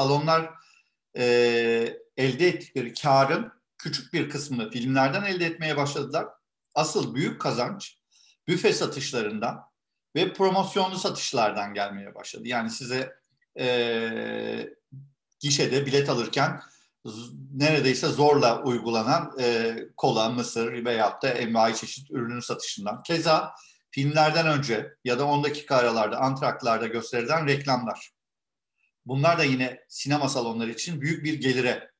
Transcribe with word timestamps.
salonlar 0.00 0.50
e, 1.16 1.24
elde 2.16 2.48
ettikleri 2.48 2.94
karın 2.94 3.52
küçük 3.78 4.12
bir 4.12 4.30
kısmını 4.30 4.70
filmlerden 4.70 5.22
elde 5.22 5.46
etmeye 5.46 5.76
başladılar. 5.76 6.26
Asıl 6.74 7.14
büyük 7.14 7.40
kazanç 7.40 7.96
büfe 8.48 8.72
satışlarından 8.72 9.64
ve 10.16 10.32
promosyonlu 10.32 10.98
satışlardan 10.98 11.74
gelmeye 11.74 12.14
başladı. 12.14 12.42
Yani 12.48 12.70
size 12.70 13.16
e, 13.58 14.68
gişede 15.40 15.86
bilet 15.86 16.08
alırken 16.08 16.60
neredeyse 17.54 18.06
zorla 18.06 18.62
uygulanan 18.62 19.32
e, 19.40 19.76
kola, 19.96 20.28
mısır 20.28 20.84
veyahut 20.84 21.22
da 21.22 21.28
envai 21.28 21.76
çeşit 21.76 22.10
ürünün 22.10 22.40
satışından. 22.40 23.02
Keza 23.02 23.54
filmlerden 23.90 24.46
önce 24.46 24.94
ya 25.04 25.18
da 25.18 25.24
10 25.24 25.44
dakika 25.44 25.76
aralarda, 25.76 26.18
antraklarda 26.18 26.86
gösterilen 26.86 27.46
reklamlar. 27.46 28.19
Bunlar 29.06 29.38
da 29.38 29.44
yine 29.44 29.84
sinema 29.88 30.28
salonları 30.28 30.70
için 30.70 31.00
büyük 31.00 31.24
bir 31.24 31.34
gelire 31.34 31.90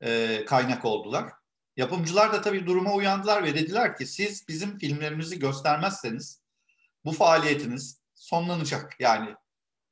e, 0.00 0.44
kaynak 0.44 0.84
oldular. 0.84 1.32
Yapımcılar 1.76 2.32
da 2.32 2.40
tabii 2.40 2.66
duruma 2.66 2.94
uyandılar 2.94 3.44
ve 3.44 3.54
dediler 3.54 3.96
ki 3.96 4.06
siz 4.06 4.48
bizim 4.48 4.78
filmlerimizi 4.78 5.38
göstermezseniz 5.38 6.42
bu 7.04 7.12
faaliyetiniz 7.12 8.00
sonlanacak. 8.14 8.96
Yani 9.00 9.34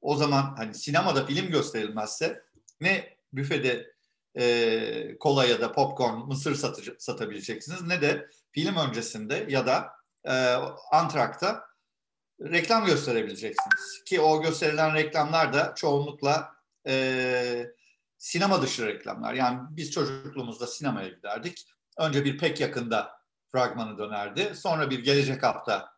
o 0.00 0.16
zaman 0.16 0.55
hani 0.56 0.75
sinemada 0.75 1.27
film 1.27 1.50
gösterilmezse 1.50 2.42
ne 2.81 3.16
büfede 3.33 3.92
e, 4.38 5.19
kola 5.20 5.44
ya 5.44 5.60
da 5.60 5.72
popcorn, 5.72 6.19
mısır 6.19 6.55
satıcı, 6.55 6.97
satabileceksiniz 6.98 7.83
ne 7.83 8.00
de 8.00 8.27
film 8.53 8.77
öncesinde 8.77 9.47
ya 9.48 9.66
da 9.66 9.92
e, 10.25 10.33
antrakta 10.92 11.64
reklam 12.40 12.86
gösterebileceksiniz. 12.86 14.04
Ki 14.04 14.20
o 14.20 14.42
gösterilen 14.42 14.94
reklamlar 14.94 15.52
da 15.52 15.74
çoğunlukla 15.76 16.52
e, 16.88 17.66
sinema 18.18 18.62
dışı 18.62 18.86
reklamlar. 18.86 19.34
Yani 19.34 19.60
biz 19.70 19.90
çocukluğumuzda 19.90 20.66
sinemaya 20.66 21.08
giderdik. 21.08 21.66
Önce 21.98 22.24
bir 22.24 22.38
pek 22.38 22.60
yakında 22.60 23.12
fragmanı 23.52 23.98
dönerdi. 23.98 24.52
Sonra 24.54 24.90
bir 24.90 25.04
gelecek 25.04 25.42
hafta 25.42 25.88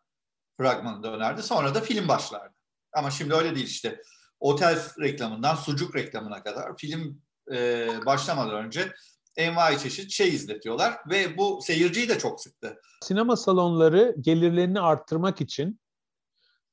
fragmanı 0.57 1.03
dönerdi. 1.03 1.43
Sonra 1.43 1.75
da 1.75 1.81
film 1.81 2.07
başlardı. 2.07 2.55
Ama 2.93 3.11
şimdi 3.11 3.33
öyle 3.33 3.55
değil 3.55 3.67
işte. 3.67 4.01
Otel 4.39 4.79
reklamından 4.99 5.55
sucuk 5.55 5.95
reklamına 5.95 6.43
kadar 6.43 6.77
film 6.77 7.21
e, 7.51 7.87
başlamadan 8.05 8.65
önce 8.65 8.93
envai 9.35 9.79
çeşit 9.79 10.11
şey 10.11 10.29
izletiyorlar 10.29 10.97
ve 11.09 11.37
bu 11.37 11.59
seyirciyi 11.61 12.09
de 12.09 12.19
çok 12.19 12.41
sıktı. 12.41 12.81
Sinema 13.03 13.37
salonları 13.37 14.15
gelirlerini 14.21 14.81
arttırmak 14.81 15.41
için 15.41 15.79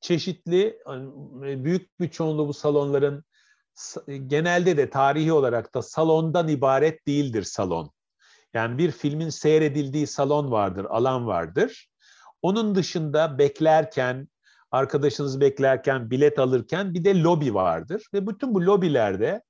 çeşitli 0.07 0.79
hani, 0.85 1.65
büyük 1.65 2.01
bir 2.01 2.09
çoğunluğu 2.09 2.49
bu 2.49 2.53
salonların 2.53 3.25
genelde 4.27 4.77
de 4.77 4.91
tarihi 4.91 5.33
olarak 5.33 5.75
da 5.75 5.83
salondan 5.83 6.49
ibaret 6.49 7.07
değildir 7.07 7.43
salon. 7.43 7.91
Yani 8.55 8.79
bir 8.79 8.91
filmin 8.91 9.29
seyredildiği 9.29 10.07
salon 10.07 10.51
vardır, 10.51 10.85
alan 10.85 11.27
vardır. 11.27 11.89
Onun 12.43 12.75
dışında 12.75 13.39
beklerken, 13.39 14.29
arkadaşınız 14.71 15.41
beklerken, 15.41 16.11
bilet 16.11 16.39
alırken 16.39 16.95
bir 16.95 17.05
de 17.05 17.23
lobi 17.23 17.55
vardır. 17.55 18.07
Ve 18.15 18.27
bütün 18.27 18.55
bu 18.55 18.67
lobilerde 18.67 19.43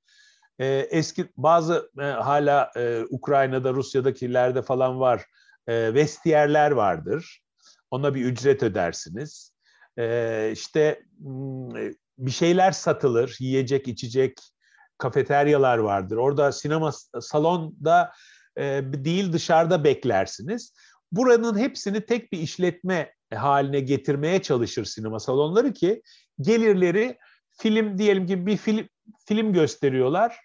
e, 0.58 0.66
eski 0.90 1.28
bazı 1.36 1.90
e, 1.98 2.02
hala 2.02 2.70
e, 2.76 3.04
Ukrayna'da, 3.10 3.72
Rusya'dakilerde 3.72 4.62
falan 4.62 5.00
var. 5.00 5.24
E, 5.66 5.94
vestiyerler 5.94 6.70
vardır. 6.70 7.40
Ona 7.90 8.14
bir 8.14 8.24
ücret 8.24 8.62
ödersiniz. 8.62 9.55
E, 9.98 10.50
işte 10.52 11.02
hmm, 11.18 11.76
e, 11.76 11.92
bir 12.18 12.30
şeyler 12.30 12.72
satılır, 12.72 13.36
yiyecek, 13.40 13.88
içecek, 13.88 14.38
kafeteryalar 14.98 15.78
vardır. 15.78 16.16
Orada 16.16 16.52
sinema 16.52 16.92
salonda 17.20 18.12
e, 18.56 18.62
değil 18.92 19.32
dışarıda 19.32 19.84
beklersiniz. 19.84 20.72
Buranın 21.12 21.58
hepsini 21.58 22.06
tek 22.06 22.32
bir 22.32 22.38
işletme 22.38 23.12
haline 23.34 23.80
getirmeye 23.80 24.42
çalışır 24.42 24.84
sinema 24.84 25.20
salonları 25.20 25.72
ki 25.72 26.02
gelirleri 26.40 27.18
film 27.50 27.98
diyelim 27.98 28.26
ki 28.26 28.46
bir 28.46 28.56
film 28.56 28.88
film 29.26 29.52
gösteriyorlar. 29.52 30.36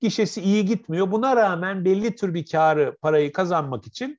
Gişesi 0.00 0.42
iyi 0.42 0.64
gitmiyor. 0.64 1.10
Buna 1.10 1.36
rağmen 1.36 1.84
belli 1.84 2.16
tür 2.16 2.34
bir 2.34 2.46
karı, 2.46 2.96
parayı 3.00 3.32
kazanmak 3.32 3.86
için 3.86 4.18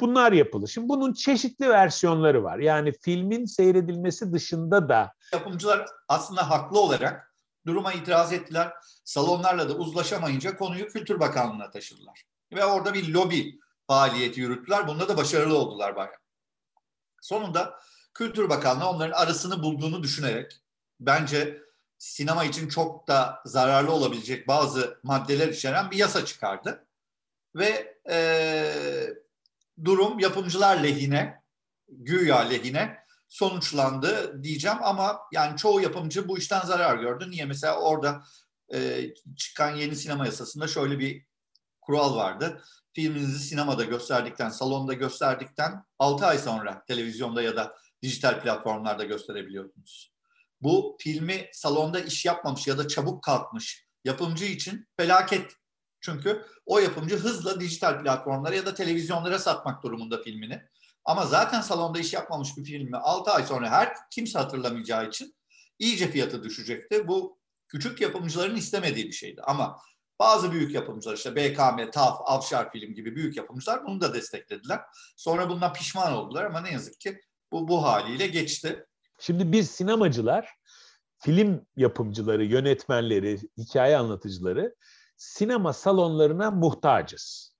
bunlar 0.00 0.32
yapılır. 0.32 0.68
Şimdi 0.68 0.88
bunun 0.88 1.12
çeşitli 1.12 1.68
versiyonları 1.68 2.44
var. 2.44 2.58
Yani 2.58 2.92
filmin 2.92 3.44
seyredilmesi 3.44 4.32
dışında 4.32 4.88
da. 4.88 5.12
Yapımcılar 5.32 5.86
aslında 6.08 6.50
haklı 6.50 6.80
olarak 6.80 7.34
duruma 7.66 7.92
itiraz 7.92 8.32
ettiler. 8.32 8.72
Salonlarla 9.04 9.68
da 9.68 9.74
uzlaşamayınca 9.74 10.56
konuyu 10.56 10.88
Kültür 10.88 11.20
Bakanlığı'na 11.20 11.70
taşıdılar. 11.70 12.24
Ve 12.52 12.64
orada 12.64 12.94
bir 12.94 13.08
lobi 13.08 13.60
faaliyeti 13.86 14.40
yürüttüler. 14.40 14.88
Bunda 14.88 15.08
da 15.08 15.16
başarılı 15.16 15.58
oldular 15.58 15.96
bayağı. 15.96 16.14
Sonunda 17.20 17.78
Kültür 18.14 18.48
Bakanlığı 18.48 18.88
onların 18.88 19.18
arasını 19.18 19.62
bulduğunu 19.62 20.02
düşünerek 20.02 20.60
bence 21.00 21.62
sinema 21.98 22.44
için 22.44 22.68
çok 22.68 23.08
da 23.08 23.42
zararlı 23.44 23.92
olabilecek 23.92 24.48
bazı 24.48 24.98
maddeler 25.02 25.48
içeren 25.48 25.90
bir 25.90 25.96
yasa 25.96 26.24
çıkardı. 26.24 26.86
Ve 27.54 27.91
e, 28.10 29.14
durum 29.84 30.18
yapımcılar 30.18 30.82
lehine, 30.82 31.42
güya 31.88 32.38
lehine 32.38 33.02
sonuçlandı 33.28 34.42
diyeceğim 34.42 34.78
ama 34.82 35.20
yani 35.32 35.56
çoğu 35.56 35.80
yapımcı 35.80 36.28
bu 36.28 36.38
işten 36.38 36.60
zarar 36.60 36.98
gördü. 36.98 37.30
Niye? 37.30 37.44
Mesela 37.44 37.80
orada 37.80 38.24
e, 38.74 39.10
çıkan 39.36 39.76
yeni 39.76 39.96
sinema 39.96 40.26
yasasında 40.26 40.68
şöyle 40.68 40.98
bir 40.98 41.26
kural 41.80 42.16
vardı. 42.16 42.62
Filminizi 42.92 43.38
sinemada 43.38 43.84
gösterdikten, 43.84 44.48
salonda 44.48 44.92
gösterdikten 44.92 45.84
6 45.98 46.26
ay 46.26 46.38
sonra 46.38 46.84
televizyonda 46.84 47.42
ya 47.42 47.56
da 47.56 47.76
dijital 48.02 48.40
platformlarda 48.40 49.04
gösterebiliyordunuz. 49.04 50.12
Bu 50.60 50.96
filmi 51.00 51.48
salonda 51.52 52.00
iş 52.00 52.24
yapmamış 52.24 52.66
ya 52.66 52.78
da 52.78 52.88
çabuk 52.88 53.24
kalkmış 53.24 53.86
yapımcı 54.04 54.44
için 54.44 54.88
felaket. 54.96 55.56
Çünkü 56.02 56.46
o 56.66 56.78
yapımcı 56.78 57.16
hızla 57.16 57.60
dijital 57.60 58.02
platformlara 58.02 58.54
ya 58.54 58.66
da 58.66 58.74
televizyonlara 58.74 59.38
satmak 59.38 59.82
durumunda 59.82 60.22
filmini. 60.22 60.62
Ama 61.04 61.26
zaten 61.26 61.60
salonda 61.60 61.98
iş 61.98 62.12
yapmamış 62.12 62.56
bir 62.56 62.64
filmi 62.64 62.96
6 62.96 63.30
ay 63.30 63.44
sonra 63.44 63.70
her 63.70 63.92
kimse 64.10 64.38
hatırlamayacağı 64.38 65.08
için 65.08 65.34
iyice 65.78 66.10
fiyatı 66.10 66.44
düşecekti. 66.44 67.08
Bu 67.08 67.38
küçük 67.68 68.00
yapımcıların 68.00 68.56
istemediği 68.56 69.06
bir 69.06 69.12
şeydi. 69.12 69.40
Ama 69.44 69.78
bazı 70.18 70.52
büyük 70.52 70.74
yapımcılar 70.74 71.14
işte 71.14 71.36
BKM, 71.36 71.90
TAF, 71.90 72.20
Avşar 72.24 72.72
Film 72.72 72.94
gibi 72.94 73.16
büyük 73.16 73.36
yapımcılar 73.36 73.86
bunu 73.86 74.00
da 74.00 74.14
desteklediler. 74.14 74.80
Sonra 75.16 75.50
bundan 75.50 75.72
pişman 75.72 76.12
oldular 76.12 76.44
ama 76.44 76.60
ne 76.60 76.72
yazık 76.72 77.00
ki 77.00 77.20
bu 77.52 77.68
bu 77.68 77.84
haliyle 77.84 78.26
geçti. 78.26 78.86
Şimdi 79.18 79.52
biz 79.52 79.70
sinemacılar, 79.70 80.48
film 81.18 81.66
yapımcıları, 81.76 82.44
yönetmenleri, 82.44 83.38
hikaye 83.58 83.96
anlatıcıları 83.96 84.74
sinema 85.22 85.72
salonlarına 85.72 86.50
muhtacız. 86.50 87.54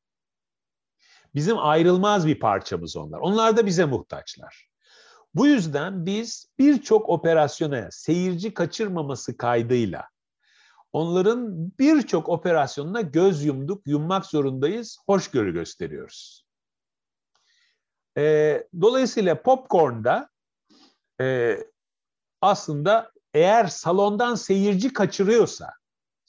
Bizim 1.34 1.58
ayrılmaz 1.58 2.26
bir 2.26 2.40
parçamız 2.40 2.96
onlar. 2.96 3.18
Onlar 3.18 3.56
da 3.56 3.66
bize 3.66 3.84
muhtaçlar. 3.84 4.68
Bu 5.34 5.46
yüzden 5.46 6.06
biz 6.06 6.46
birçok 6.58 7.08
operasyona 7.08 7.88
seyirci 7.90 8.54
kaçırmaması 8.54 9.36
kaydıyla 9.36 10.08
onların 10.92 11.72
birçok 11.78 12.28
operasyonuna 12.28 13.00
göz 13.00 13.44
yumduk, 13.44 13.86
yummak 13.86 14.26
zorundayız, 14.26 14.98
hoşgörü 15.06 15.52
gösteriyoruz. 15.52 16.46
E, 18.18 18.68
dolayısıyla 18.80 19.42
popcorn'da 19.42 20.28
e, 21.20 21.58
aslında 22.40 23.12
eğer 23.34 23.66
salondan 23.66 24.34
seyirci 24.34 24.92
kaçırıyorsa, 24.92 25.81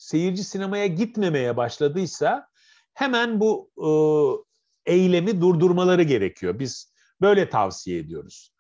seyirci 0.03 0.43
sinemaya 0.43 0.87
gitmemeye 0.87 1.57
başladıysa 1.57 2.47
hemen 2.93 3.39
bu 3.39 3.71
e, 3.77 4.93
eylemi 4.93 5.41
durdurmaları 5.41 6.03
gerekiyor. 6.03 6.59
Biz 6.59 6.93
böyle 7.21 7.49
tavsiye 7.49 7.99
ediyoruz. 7.99 8.53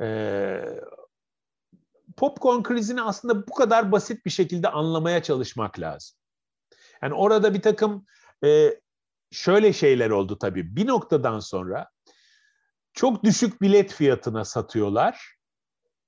E, 0.00 0.06
popcorn 2.16 2.62
krizini 2.62 3.02
aslında 3.02 3.46
bu 3.46 3.54
kadar 3.54 3.92
basit 3.92 4.26
bir 4.26 4.30
şekilde 4.30 4.68
anlamaya 4.68 5.22
çalışmak 5.22 5.80
lazım. 5.80 6.18
Yani 7.02 7.14
orada 7.14 7.54
bir 7.54 7.62
takım 7.62 8.06
e, 8.44 8.80
şöyle 9.30 9.72
şeyler 9.72 10.10
oldu 10.10 10.38
tabii. 10.38 10.76
Bir 10.76 10.86
noktadan 10.86 11.38
sonra 11.38 11.90
çok 12.92 13.24
düşük 13.24 13.62
bilet 13.62 13.92
fiyatına 13.92 14.44
satıyorlar. 14.44 15.36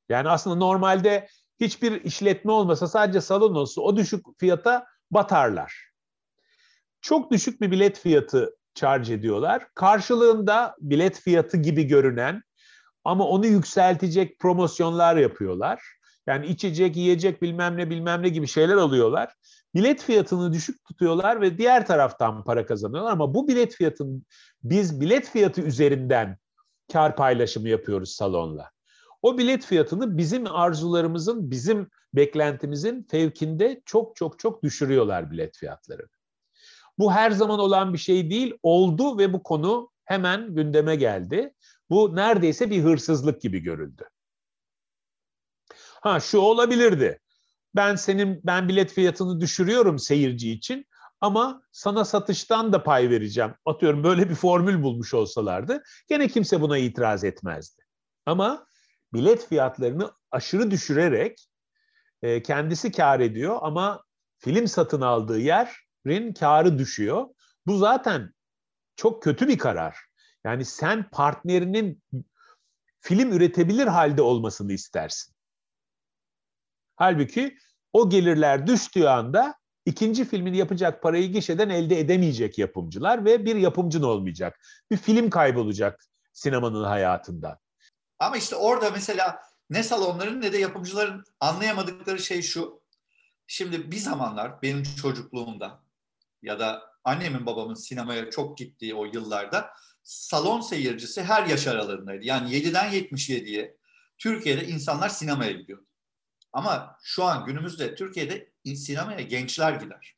Yani 0.08 0.28
aslında 0.28 0.56
normalde 0.56 1.28
hiçbir 1.60 2.04
işletme 2.04 2.52
olmasa 2.52 2.88
sadece 2.88 3.20
salon 3.20 3.54
olsa 3.54 3.80
o 3.80 3.96
düşük 3.96 4.26
fiyata 4.38 4.86
batarlar. 5.10 5.90
Çok 7.00 7.30
düşük 7.30 7.60
bir 7.60 7.70
bilet 7.70 7.98
fiyatı 7.98 8.56
charge 8.74 9.14
ediyorlar. 9.14 9.66
Karşılığında 9.74 10.76
bilet 10.80 11.20
fiyatı 11.20 11.56
gibi 11.56 11.84
görünen 11.84 12.42
ama 13.04 13.28
onu 13.28 13.46
yükseltecek 13.46 14.38
promosyonlar 14.38 15.16
yapıyorlar. 15.16 15.82
Yani 16.26 16.46
içecek, 16.46 16.96
yiyecek 16.96 17.42
bilmem 17.42 17.76
ne 17.76 17.90
bilmem 17.90 18.22
ne 18.22 18.28
gibi 18.28 18.46
şeyler 18.46 18.76
alıyorlar. 18.76 19.34
bilet 19.74 20.02
fiyatını 20.02 20.52
düşük 20.52 20.84
tutuyorlar 20.84 21.40
ve 21.40 21.58
diğer 21.58 21.86
taraftan 21.86 22.44
para 22.44 22.66
kazanıyorlar 22.66 23.12
ama 23.12 23.34
bu 23.34 23.48
bilet 23.48 23.74
fiyatını 23.74 24.20
biz 24.62 25.00
bilet 25.00 25.28
fiyatı 25.28 25.60
üzerinden 25.60 26.38
kar 26.92 27.16
paylaşımı 27.16 27.68
yapıyoruz 27.68 28.10
salonla. 28.10 28.73
O 29.24 29.38
bilet 29.38 29.64
fiyatını 29.64 30.18
bizim 30.18 30.46
arzularımızın, 30.46 31.50
bizim 31.50 31.90
beklentimizin 32.14 33.06
fevkinde 33.10 33.82
çok 33.84 34.16
çok 34.16 34.38
çok 34.38 34.62
düşürüyorlar 34.62 35.30
bilet 35.30 35.56
fiyatlarını. 35.56 36.08
Bu 36.98 37.12
her 37.12 37.30
zaman 37.30 37.58
olan 37.58 37.92
bir 37.92 37.98
şey 37.98 38.30
değil, 38.30 38.54
oldu 38.62 39.18
ve 39.18 39.32
bu 39.32 39.42
konu 39.42 39.90
hemen 40.04 40.54
gündeme 40.54 40.96
geldi. 40.96 41.54
Bu 41.90 42.16
neredeyse 42.16 42.70
bir 42.70 42.82
hırsızlık 42.82 43.40
gibi 43.40 43.58
görüldü. 43.58 44.04
Ha 46.00 46.20
şu 46.20 46.38
olabilirdi. 46.38 47.20
Ben 47.74 47.96
senin 47.96 48.40
ben 48.44 48.68
bilet 48.68 48.92
fiyatını 48.92 49.40
düşürüyorum 49.40 49.98
seyirci 49.98 50.50
için 50.50 50.86
ama 51.20 51.62
sana 51.72 52.04
satıştan 52.04 52.72
da 52.72 52.82
pay 52.82 53.10
vereceğim. 53.10 53.54
Atıyorum 53.64 54.04
böyle 54.04 54.30
bir 54.30 54.34
formül 54.34 54.82
bulmuş 54.82 55.14
olsalardı 55.14 55.82
gene 56.08 56.28
kimse 56.28 56.60
buna 56.60 56.78
itiraz 56.78 57.24
etmezdi. 57.24 57.82
Ama 58.26 58.66
bilet 59.14 59.48
fiyatlarını 59.48 60.12
aşırı 60.30 60.70
düşürerek 60.70 61.48
e, 62.22 62.42
kendisi 62.42 62.92
kar 62.92 63.20
ediyor 63.20 63.58
ama 63.62 64.04
film 64.38 64.68
satın 64.68 65.00
aldığı 65.00 65.38
yerin 65.38 66.32
karı 66.32 66.78
düşüyor. 66.78 67.26
Bu 67.66 67.76
zaten 67.76 68.34
çok 68.96 69.22
kötü 69.22 69.48
bir 69.48 69.58
karar. 69.58 69.96
Yani 70.44 70.64
sen 70.64 71.10
partnerinin 71.10 72.02
film 73.00 73.32
üretebilir 73.32 73.86
halde 73.86 74.22
olmasını 74.22 74.72
istersin. 74.72 75.34
Halbuki 76.96 77.58
o 77.92 78.10
gelirler 78.10 78.66
düştüğü 78.66 79.04
anda 79.04 79.54
ikinci 79.86 80.24
filmini 80.24 80.56
yapacak 80.56 81.02
parayı 81.02 81.32
gişeden 81.32 81.68
elde 81.68 82.00
edemeyecek 82.00 82.58
yapımcılar 82.58 83.24
ve 83.24 83.44
bir 83.44 83.56
yapımcın 83.56 84.02
olmayacak. 84.02 84.60
Bir 84.90 84.96
film 84.96 85.30
kaybolacak 85.30 86.04
sinemanın 86.32 86.84
hayatında. 86.84 87.63
Ama 88.18 88.36
işte 88.36 88.56
orada 88.56 88.90
mesela 88.90 89.42
ne 89.70 89.82
salonların 89.82 90.40
ne 90.40 90.52
de 90.52 90.58
yapımcıların 90.58 91.24
anlayamadıkları 91.40 92.18
şey 92.18 92.42
şu. 92.42 92.82
Şimdi 93.46 93.90
bir 93.90 93.96
zamanlar 93.96 94.62
benim 94.62 94.82
çocukluğumda 94.82 95.82
ya 96.42 96.58
da 96.58 96.82
annemin 97.04 97.46
babamın 97.46 97.74
sinemaya 97.74 98.30
çok 98.30 98.58
gittiği 98.58 98.94
o 98.94 99.04
yıllarda 99.04 99.70
salon 100.02 100.60
seyircisi 100.60 101.22
her 101.22 101.46
yaş 101.46 101.66
aralarındaydı. 101.66 102.24
Yani 102.24 102.50
7'den 102.50 102.92
77'ye 102.92 103.76
Türkiye'de 104.18 104.66
insanlar 104.66 105.08
sinemaya 105.08 105.52
gidiyordu. 105.52 105.86
Ama 106.52 106.96
şu 107.02 107.24
an 107.24 107.44
günümüzde 107.44 107.94
Türkiye'de 107.94 108.52
sinemaya 108.64 109.20
gençler 109.20 109.72
gider. 109.72 110.16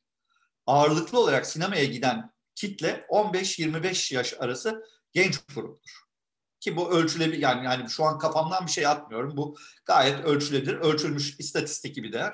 Ağırlıklı 0.65 1.19
olarak 1.19 1.45
sinemaya 1.45 1.85
giden 1.85 2.31
kitle 2.55 3.05
15-25 3.09 4.15
yaş 4.15 4.33
arası 4.39 4.85
genç 5.13 5.39
gruptur. 5.55 6.06
Ki 6.59 6.75
bu 6.75 6.91
ölçülebilir 6.91 7.37
yani, 7.37 7.65
yani 7.65 7.89
şu 7.89 8.03
an 8.03 8.19
kafamdan 8.19 8.65
bir 8.65 8.71
şey 8.71 8.87
atmıyorum. 8.87 9.37
Bu 9.37 9.57
gayet 9.85 10.25
ölçülebilir. 10.25 10.73
Ölçülmüş 10.73 11.39
istatistik 11.39 11.95
gibi 11.95 12.13
değer. 12.13 12.33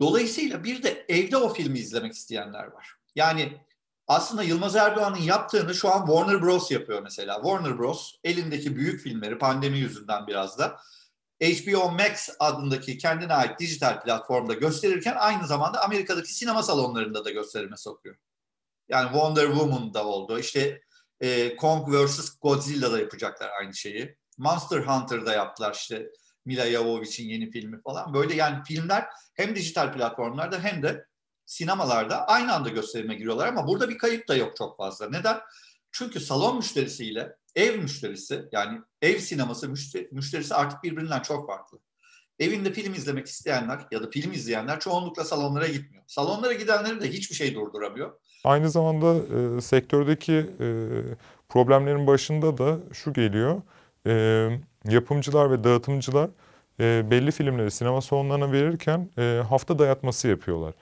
Dolayısıyla 0.00 0.64
bir 0.64 0.82
de 0.82 1.04
evde 1.08 1.36
o 1.36 1.54
filmi 1.54 1.78
izlemek 1.78 2.12
isteyenler 2.12 2.64
var. 2.64 2.94
Yani 3.14 3.60
aslında 4.06 4.42
Yılmaz 4.42 4.76
Erdoğan'ın 4.76 5.22
yaptığını 5.22 5.74
şu 5.74 5.92
an 5.92 6.06
Warner 6.06 6.42
Bros 6.42 6.70
yapıyor 6.70 7.02
mesela. 7.02 7.34
Warner 7.34 7.78
Bros 7.78 8.14
elindeki 8.24 8.76
büyük 8.76 9.00
filmleri 9.00 9.38
pandemi 9.38 9.78
yüzünden 9.78 10.26
biraz 10.26 10.58
da 10.58 10.80
HBO 11.42 11.90
Max 11.90 12.28
adındaki 12.38 12.98
kendine 12.98 13.34
ait 13.34 13.58
dijital 13.58 14.02
platformda 14.02 14.54
gösterirken 14.54 15.16
aynı 15.18 15.46
zamanda 15.46 15.82
Amerika'daki 15.82 16.34
sinema 16.34 16.62
salonlarında 16.62 17.24
da 17.24 17.30
gösterime 17.30 17.76
sokuyor. 17.76 18.16
Yani 18.88 19.04
Wonder 19.04 19.46
Woman'da 19.46 20.06
oldu. 20.06 20.38
İşte 20.38 20.82
e, 21.22 21.56
Kong 21.56 21.88
vs. 21.88 22.38
Godzilla'da 22.40 22.98
yapacaklar 22.98 23.50
aynı 23.60 23.74
şeyi. 23.74 24.16
Monster 24.38 24.80
Hunter'da 24.80 25.32
yaptılar 25.32 25.74
işte 25.74 26.08
Mila 26.44 26.70
Jovovich'in 26.70 27.28
yeni 27.28 27.50
filmi 27.50 27.82
falan. 27.82 28.14
Böyle 28.14 28.34
yani 28.34 28.64
filmler 28.64 29.06
hem 29.34 29.56
dijital 29.56 29.92
platformlarda 29.92 30.58
hem 30.60 30.82
de 30.82 31.06
sinemalarda 31.46 32.26
aynı 32.26 32.54
anda 32.54 32.68
gösterime 32.68 33.14
giriyorlar 33.14 33.48
ama 33.48 33.66
burada 33.66 33.88
bir 33.88 33.98
kayıp 33.98 34.28
da 34.28 34.36
yok 34.36 34.56
çok 34.56 34.76
fazla. 34.76 35.10
Neden? 35.10 35.40
Çünkü 35.92 36.20
salon 36.20 36.56
müşterisiyle 36.56 37.36
ev 37.54 37.78
müşterisi 37.78 38.44
yani 38.52 38.80
ev 39.02 39.18
sineması 39.18 39.68
müşterisi 40.12 40.54
artık 40.54 40.82
birbirinden 40.82 41.20
çok 41.20 41.46
farklı. 41.46 41.78
Evinde 42.38 42.72
film 42.72 42.94
izlemek 42.94 43.26
isteyenler 43.26 43.86
ya 43.90 44.02
da 44.02 44.10
film 44.10 44.32
izleyenler 44.32 44.80
çoğunlukla 44.80 45.24
salonlara 45.24 45.66
gitmiyor. 45.66 46.04
Salonlara 46.06 46.52
gidenleri 46.52 47.00
de 47.00 47.12
hiçbir 47.12 47.34
şey 47.34 47.54
durduramıyor. 47.54 48.20
Aynı 48.44 48.70
zamanda 48.70 49.14
e, 49.16 49.60
sektördeki 49.60 50.32
e, 50.32 50.68
problemlerin 51.48 52.06
başında 52.06 52.58
da 52.58 52.76
şu 52.92 53.12
geliyor. 53.12 53.62
E, 54.06 54.48
yapımcılar 54.88 55.50
ve 55.50 55.64
dağıtımcılar 55.64 56.30
e, 56.80 57.10
belli 57.10 57.30
filmleri 57.30 57.70
sinema 57.70 58.00
salonlarına 58.00 58.52
verirken 58.52 59.08
e, 59.18 59.42
hafta 59.48 59.78
dayatması 59.78 60.28
yapıyorlar. 60.28 60.74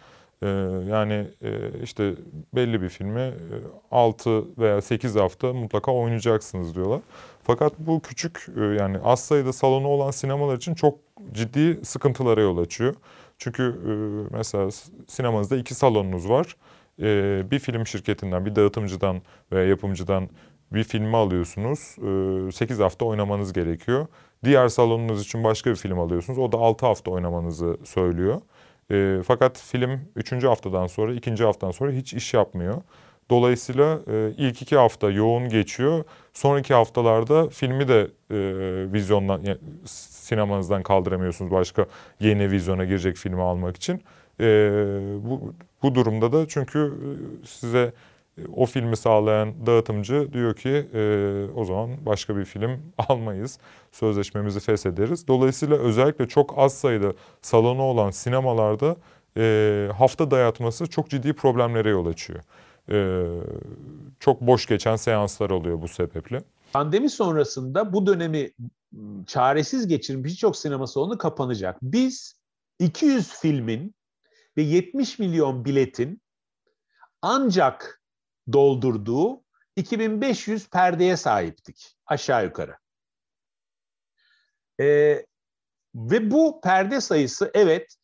E, 0.42 0.48
yani 0.90 1.26
e, 1.42 1.82
işte 1.82 2.14
belli 2.54 2.82
bir 2.82 2.88
filmi 2.88 3.20
e, 3.20 3.34
6 3.90 4.58
veya 4.58 4.82
8 4.82 5.16
hafta 5.16 5.52
mutlaka 5.52 5.92
oynayacaksınız 5.92 6.74
diyorlar. 6.74 7.00
Fakat 7.42 7.72
bu 7.78 8.00
küçük 8.00 8.46
e, 8.56 8.60
yani 8.60 8.98
az 9.04 9.20
sayıda 9.20 9.52
salonu 9.52 9.88
olan 9.88 10.10
sinemalar 10.10 10.56
için 10.56 10.74
çok 10.74 10.98
ciddi 11.32 11.84
sıkıntılara 11.84 12.40
yol 12.40 12.58
açıyor. 12.58 12.94
Çünkü 13.38 13.62
e, 13.62 13.92
mesela 14.36 14.68
sinemanızda 15.08 15.56
iki 15.56 15.74
salonunuz 15.74 16.28
var 16.28 16.56
e, 17.00 17.50
bir 17.50 17.58
film 17.58 17.86
şirketinden, 17.86 18.46
bir 18.46 18.56
dağıtımcıdan 18.56 19.22
veya 19.52 19.66
yapımcıdan 19.66 20.28
bir 20.72 20.84
filmi 20.84 21.16
alıyorsunuz. 21.16 21.96
E, 22.02 22.48
ee, 22.48 22.52
8 22.52 22.78
hafta 22.78 23.04
oynamanız 23.04 23.52
gerekiyor. 23.52 24.06
Diğer 24.44 24.68
salonunuz 24.68 25.22
için 25.22 25.44
başka 25.44 25.70
bir 25.70 25.76
film 25.76 25.98
alıyorsunuz. 25.98 26.38
O 26.38 26.52
da 26.52 26.56
6 26.56 26.86
hafta 26.86 27.10
oynamanızı 27.10 27.76
söylüyor. 27.84 28.40
E, 28.90 29.22
fakat 29.26 29.58
film 29.58 30.00
3. 30.16 30.44
haftadan 30.44 30.86
sonra, 30.86 31.12
2. 31.14 31.44
haftadan 31.44 31.72
sonra 31.72 31.92
hiç 31.92 32.14
iş 32.14 32.34
yapmıyor. 32.34 32.82
Dolayısıyla 33.30 34.00
e, 34.12 34.32
ilk 34.36 34.62
iki 34.62 34.76
hafta 34.76 35.10
yoğun 35.10 35.48
geçiyor. 35.48 36.04
Sonraki 36.32 36.74
haftalarda 36.74 37.48
filmi 37.48 37.88
de 37.88 38.00
e, 38.30 38.36
vizyondan, 38.92 39.42
yani, 39.42 39.58
sinemanızdan 39.84 40.82
kaldıramıyorsunuz 40.82 41.50
başka 41.50 41.86
yeni 42.20 42.50
vizyona 42.50 42.84
girecek 42.84 43.16
filmi 43.16 43.42
almak 43.42 43.76
için. 43.76 44.02
E, 44.40 44.46
bu 45.22 45.54
bu 45.82 45.94
durumda 45.94 46.32
da 46.32 46.48
çünkü 46.48 46.78
e, 46.78 47.46
size 47.46 47.92
e, 48.38 48.42
o 48.56 48.66
filmi 48.66 48.96
sağlayan 48.96 49.66
dağıtımcı 49.66 50.32
diyor 50.32 50.54
ki 50.54 50.86
e, 50.94 51.46
o 51.56 51.64
zaman 51.64 51.90
başka 52.06 52.36
bir 52.36 52.44
film 52.44 52.80
almayız. 53.08 53.58
Sözleşmemizi 53.92 54.60
feshederiz. 54.60 55.28
Dolayısıyla 55.28 55.76
özellikle 55.76 56.28
çok 56.28 56.58
az 56.58 56.74
sayıda 56.74 57.12
salonu 57.42 57.82
olan 57.82 58.10
sinemalarda 58.10 58.96
e, 59.36 59.88
hafta 59.98 60.30
dayatması 60.30 60.86
çok 60.86 61.10
ciddi 61.10 61.32
problemlere 61.32 61.90
yol 61.90 62.06
açıyor. 62.06 62.40
E, 62.90 63.26
çok 64.20 64.40
boş 64.40 64.66
geçen 64.66 64.96
seanslar 64.96 65.50
oluyor 65.50 65.82
bu 65.82 65.88
sebeple. 65.88 66.42
Pandemi 66.72 67.10
sonrasında 67.10 67.92
bu 67.92 68.06
dönemi 68.06 68.50
çaresiz 69.26 69.86
geçirmiş 69.86 70.32
birçok 70.32 70.56
sinema 70.56 70.86
salonu 70.86 71.18
kapanacak. 71.18 71.76
Biz 71.82 72.34
200 72.78 73.28
filmin 73.28 73.94
ve 74.60 74.64
70 74.64 75.18
milyon 75.18 75.64
biletin 75.64 76.22
ancak 77.22 78.02
doldurduğu 78.52 79.44
2500 79.76 80.68
perdeye 80.68 81.16
sahiptik 81.16 81.96
aşağı 82.06 82.44
yukarı. 82.44 82.76
Ee, 84.80 85.26
ve 85.94 86.30
bu 86.30 86.60
perde 86.60 87.00
sayısı 87.00 87.50
evet 87.54 87.96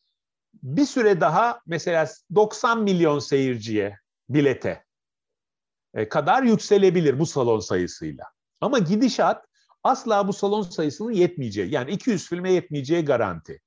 bir 0.62 0.84
süre 0.84 1.20
daha 1.20 1.60
mesela 1.66 2.08
90 2.34 2.82
milyon 2.82 3.18
seyirciye 3.18 3.98
bilete 4.28 4.84
e, 5.94 6.08
kadar 6.08 6.42
yükselebilir 6.42 7.18
bu 7.18 7.26
salon 7.26 7.60
sayısıyla. 7.60 8.25
Ama 8.60 8.78
gidişat 8.78 9.44
asla 9.82 10.28
bu 10.28 10.32
salon 10.32 10.62
sayısının 10.62 11.12
yetmeyeceği 11.12 11.72
yani 11.72 11.90
200 11.90 12.28
filme 12.28 12.52
yetmeyeceği 12.52 13.04
garanti. 13.04 13.60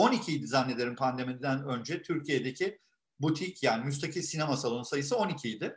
12 0.00 0.32
idi 0.32 0.46
zannederim 0.46 0.96
pandemiden 0.96 1.64
önce 1.64 2.02
Türkiye'deki 2.02 2.80
butik 3.18 3.62
yani 3.62 3.84
müstakil 3.84 4.22
sinema 4.22 4.56
salonu 4.56 4.84
sayısı 4.84 5.16
12 5.16 5.48
idi. 5.50 5.76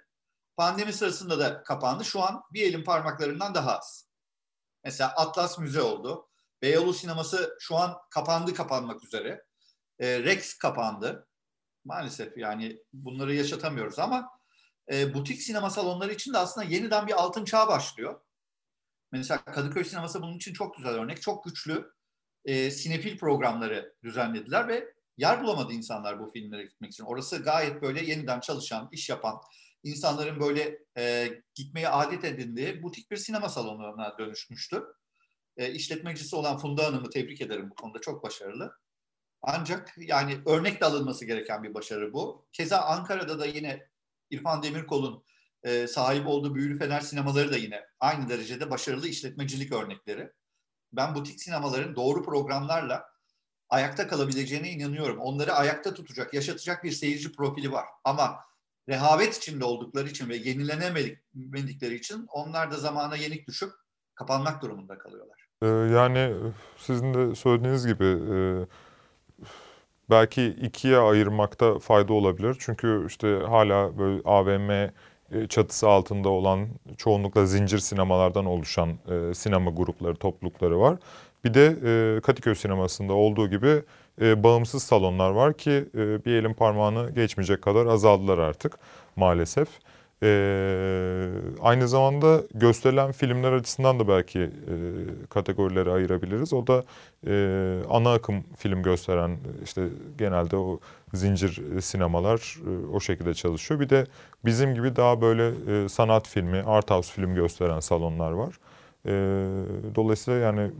Pandemi 0.57 0.93
sırasında 0.93 1.39
da 1.39 1.63
kapandı. 1.63 2.05
Şu 2.05 2.21
an 2.21 2.43
bir 2.53 2.63
elin 2.63 2.83
parmaklarından 2.83 3.55
daha 3.55 3.77
az. 3.77 4.09
Mesela 4.83 5.09
Atlas 5.09 5.59
Müze 5.59 5.81
oldu. 5.81 6.29
Beyoğlu 6.61 6.93
sineması 6.93 7.57
şu 7.59 7.75
an 7.75 7.97
kapandı 8.09 8.53
kapanmak 8.53 9.03
üzere. 9.03 9.45
E, 9.99 10.23
Rex 10.23 10.53
kapandı. 10.53 11.27
Maalesef 11.85 12.37
yani 12.37 12.79
bunları 12.93 13.35
yaşatamıyoruz 13.35 13.99
ama 13.99 14.29
e, 14.91 15.13
butik 15.13 15.41
sinema 15.41 15.69
salonları 15.69 16.13
için 16.13 16.33
de 16.33 16.37
aslında 16.37 16.67
yeniden 16.67 17.07
bir 17.07 17.21
altın 17.21 17.45
çağ 17.45 17.67
başlıyor. 17.67 18.21
Mesela 19.11 19.45
Kadıköy 19.45 19.83
sineması 19.83 20.21
bunun 20.21 20.37
için 20.37 20.53
çok 20.53 20.77
güzel 20.77 20.93
örnek. 20.93 21.21
Çok 21.21 21.43
güçlü 21.43 21.93
e, 22.45 22.71
sinefil 22.71 23.17
programları 23.17 23.95
düzenlediler 24.03 24.67
ve 24.67 24.93
yer 25.17 25.43
bulamadı 25.43 25.73
insanlar 25.73 26.19
bu 26.19 26.31
filmlere 26.31 26.63
gitmek 26.63 26.91
için. 26.91 27.03
Orası 27.03 27.43
gayet 27.43 27.81
böyle 27.81 28.05
yeniden 28.05 28.39
çalışan, 28.39 28.89
iş 28.91 29.09
yapan, 29.09 29.41
insanların 29.83 30.39
böyle 30.39 30.79
e, 30.97 31.29
gitmeye 31.55 31.89
adet 31.89 32.23
edindiği 32.23 32.83
butik 32.83 33.11
bir 33.11 33.17
sinema 33.17 33.49
salonuna 33.49 34.17
dönüşmüştü. 34.17 34.83
E, 35.57 35.71
işletmecisi 35.71 36.35
olan 36.35 36.57
Funda 36.57 36.85
Hanım'ı 36.85 37.09
tebrik 37.09 37.41
ederim 37.41 37.69
bu 37.69 37.75
konuda 37.75 38.01
çok 38.01 38.23
başarılı. 38.23 38.73
Ancak 39.41 39.95
yani 39.97 40.37
örnek 40.45 40.81
de 40.81 40.85
alınması 40.85 41.25
gereken 41.25 41.63
bir 41.63 41.73
başarı 41.73 42.13
bu. 42.13 42.47
Keza 42.51 42.77
Ankara'da 42.77 43.39
da 43.39 43.45
yine 43.45 43.87
İrfan 44.29 44.63
Demirkol'un 44.63 45.23
e, 45.63 45.87
sahip 45.87 46.27
olduğu 46.27 46.55
Büyülü 46.55 46.79
Fener 46.79 47.01
sinemaları 47.01 47.51
da 47.51 47.57
yine 47.57 47.81
aynı 47.99 48.29
derecede 48.29 48.71
başarılı 48.71 49.07
işletmecilik 49.07 49.71
örnekleri. 49.71 50.31
Ben 50.93 51.15
butik 51.15 51.41
sinemaların 51.41 51.95
doğru 51.95 52.23
programlarla 52.23 53.05
ayakta 53.69 54.07
kalabileceğine 54.07 54.69
inanıyorum. 54.69 55.17
Onları 55.17 55.53
ayakta 55.53 55.93
tutacak, 55.93 56.33
yaşatacak 56.33 56.83
bir 56.83 56.91
seyirci 56.91 57.31
profili 57.31 57.71
var. 57.71 57.85
Ama 58.03 58.39
rehavet 58.89 59.37
içinde 59.37 59.65
oldukları 59.65 60.09
için 60.09 60.29
ve 60.29 60.35
yenilenemedikleri 60.35 61.95
için 61.95 62.25
onlar 62.29 62.71
da 62.71 62.77
zamana 62.77 63.15
yenik 63.15 63.47
düşüp 63.47 63.71
kapanmak 64.15 64.61
durumunda 64.61 64.97
kalıyorlar. 64.97 65.47
Ee, 65.61 65.67
yani 65.67 66.33
sizin 66.77 67.13
de 67.13 67.35
söylediğiniz 67.35 67.87
gibi 67.87 68.05
e, 68.05 68.37
belki 70.09 70.45
ikiye 70.45 70.97
ayırmakta 70.97 71.79
fayda 71.79 72.13
olabilir. 72.13 72.55
Çünkü 72.59 73.05
işte 73.07 73.39
hala 73.49 73.97
böyle 73.97 74.21
AVM 74.25 74.91
çatısı 75.49 75.89
altında 75.89 76.29
olan 76.29 76.67
çoğunlukla 76.97 77.45
zincir 77.45 77.79
sinemalardan 77.79 78.45
oluşan 78.45 78.89
e, 78.89 79.33
sinema 79.33 79.71
grupları, 79.71 80.15
toplulukları 80.15 80.79
var. 80.79 80.97
Bir 81.43 81.53
de 81.53 81.65
e, 82.17 82.21
Kadıköy 82.21 82.55
sinemasında 82.55 83.13
olduğu 83.13 83.49
gibi 83.49 83.81
e, 84.21 84.43
bağımsız 84.43 84.83
salonlar 84.83 85.29
var 85.29 85.53
ki 85.53 85.71
e, 85.95 86.25
bir 86.25 86.33
elin 86.33 86.53
parmağını 86.53 87.11
geçmeyecek 87.11 87.61
kadar 87.61 87.85
azaldılar 87.85 88.37
artık 88.37 88.77
maalesef. 89.15 89.67
E, 90.23 91.29
aynı 91.61 91.87
zamanda 91.87 92.41
gösterilen 92.53 93.11
filmler 93.11 93.51
açısından 93.51 93.99
da 93.99 94.07
belki 94.07 94.39
e, 94.39 94.49
kategorileri 95.29 95.91
ayırabiliriz. 95.91 96.53
O 96.53 96.67
da 96.67 96.83
e, 97.27 97.33
ana 97.89 98.13
akım 98.13 98.43
film 98.57 98.83
gösteren 98.83 99.37
işte 99.63 99.87
genelde 100.17 100.57
o 100.57 100.79
zincir 101.13 101.81
sinemalar 101.81 102.57
e, 102.67 102.87
o 102.93 102.99
şekilde 102.99 103.33
çalışıyor. 103.33 103.79
Bir 103.79 103.89
de 103.89 104.07
bizim 104.45 104.75
gibi 104.75 104.95
daha 104.95 105.21
böyle 105.21 105.51
e, 105.83 105.89
sanat 105.89 106.27
filmi, 106.27 106.63
art 106.65 106.91
house 106.91 107.13
film 107.13 107.35
gösteren 107.35 107.79
salonlar 107.79 108.31
var. 108.31 108.55
E, 109.05 109.11
dolayısıyla 109.95 110.39
yani 110.39 110.71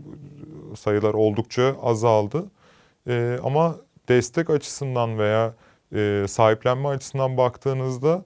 sayılar 0.75 1.13
oldukça 1.13 1.75
azaldı. 1.81 2.45
E, 3.07 3.39
ama 3.43 3.75
destek 4.09 4.49
açısından 4.49 5.17
veya 5.19 5.53
e, 5.95 6.25
sahiplenme 6.27 6.87
açısından 6.87 7.37
baktığınızda 7.37 8.25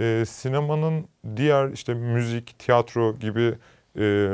e, 0.00 0.24
sinemanın 0.28 1.04
diğer 1.36 1.68
işte 1.68 1.94
müzik, 1.94 2.58
tiyatro 2.58 3.16
gibi 3.18 3.54
e, 3.98 4.28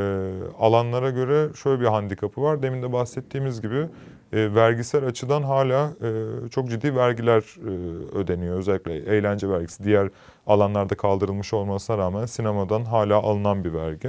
alanlara 0.59 1.11
göre 1.11 1.49
şöyle 1.55 1.81
bir 1.81 1.87
handikapı 1.87 2.43
var. 2.43 2.63
Demin 2.63 2.83
de 2.83 2.93
bahsettiğimiz 2.93 3.63
gibi 3.63 3.87
e, 4.33 4.55
vergisel 4.55 5.07
açıdan 5.07 5.43
hala 5.43 5.93
e, 6.03 6.49
çok 6.49 6.71
ciddi 6.71 6.97
vergiler 6.97 7.39
e, 7.41 7.71
ödeniyor. 8.19 8.59
Özellikle 8.59 8.95
eğlence 8.97 9.49
vergisi 9.49 9.85
diğer 9.85 10.09
alanlarda 10.47 10.95
kaldırılmış 10.95 11.53
olmasına 11.53 11.99
rağmen 11.99 12.27
sinemadan 12.27 12.85
hala 12.85 13.17
alınan 13.17 13.65
bir 13.65 13.73
vergi. 13.73 14.09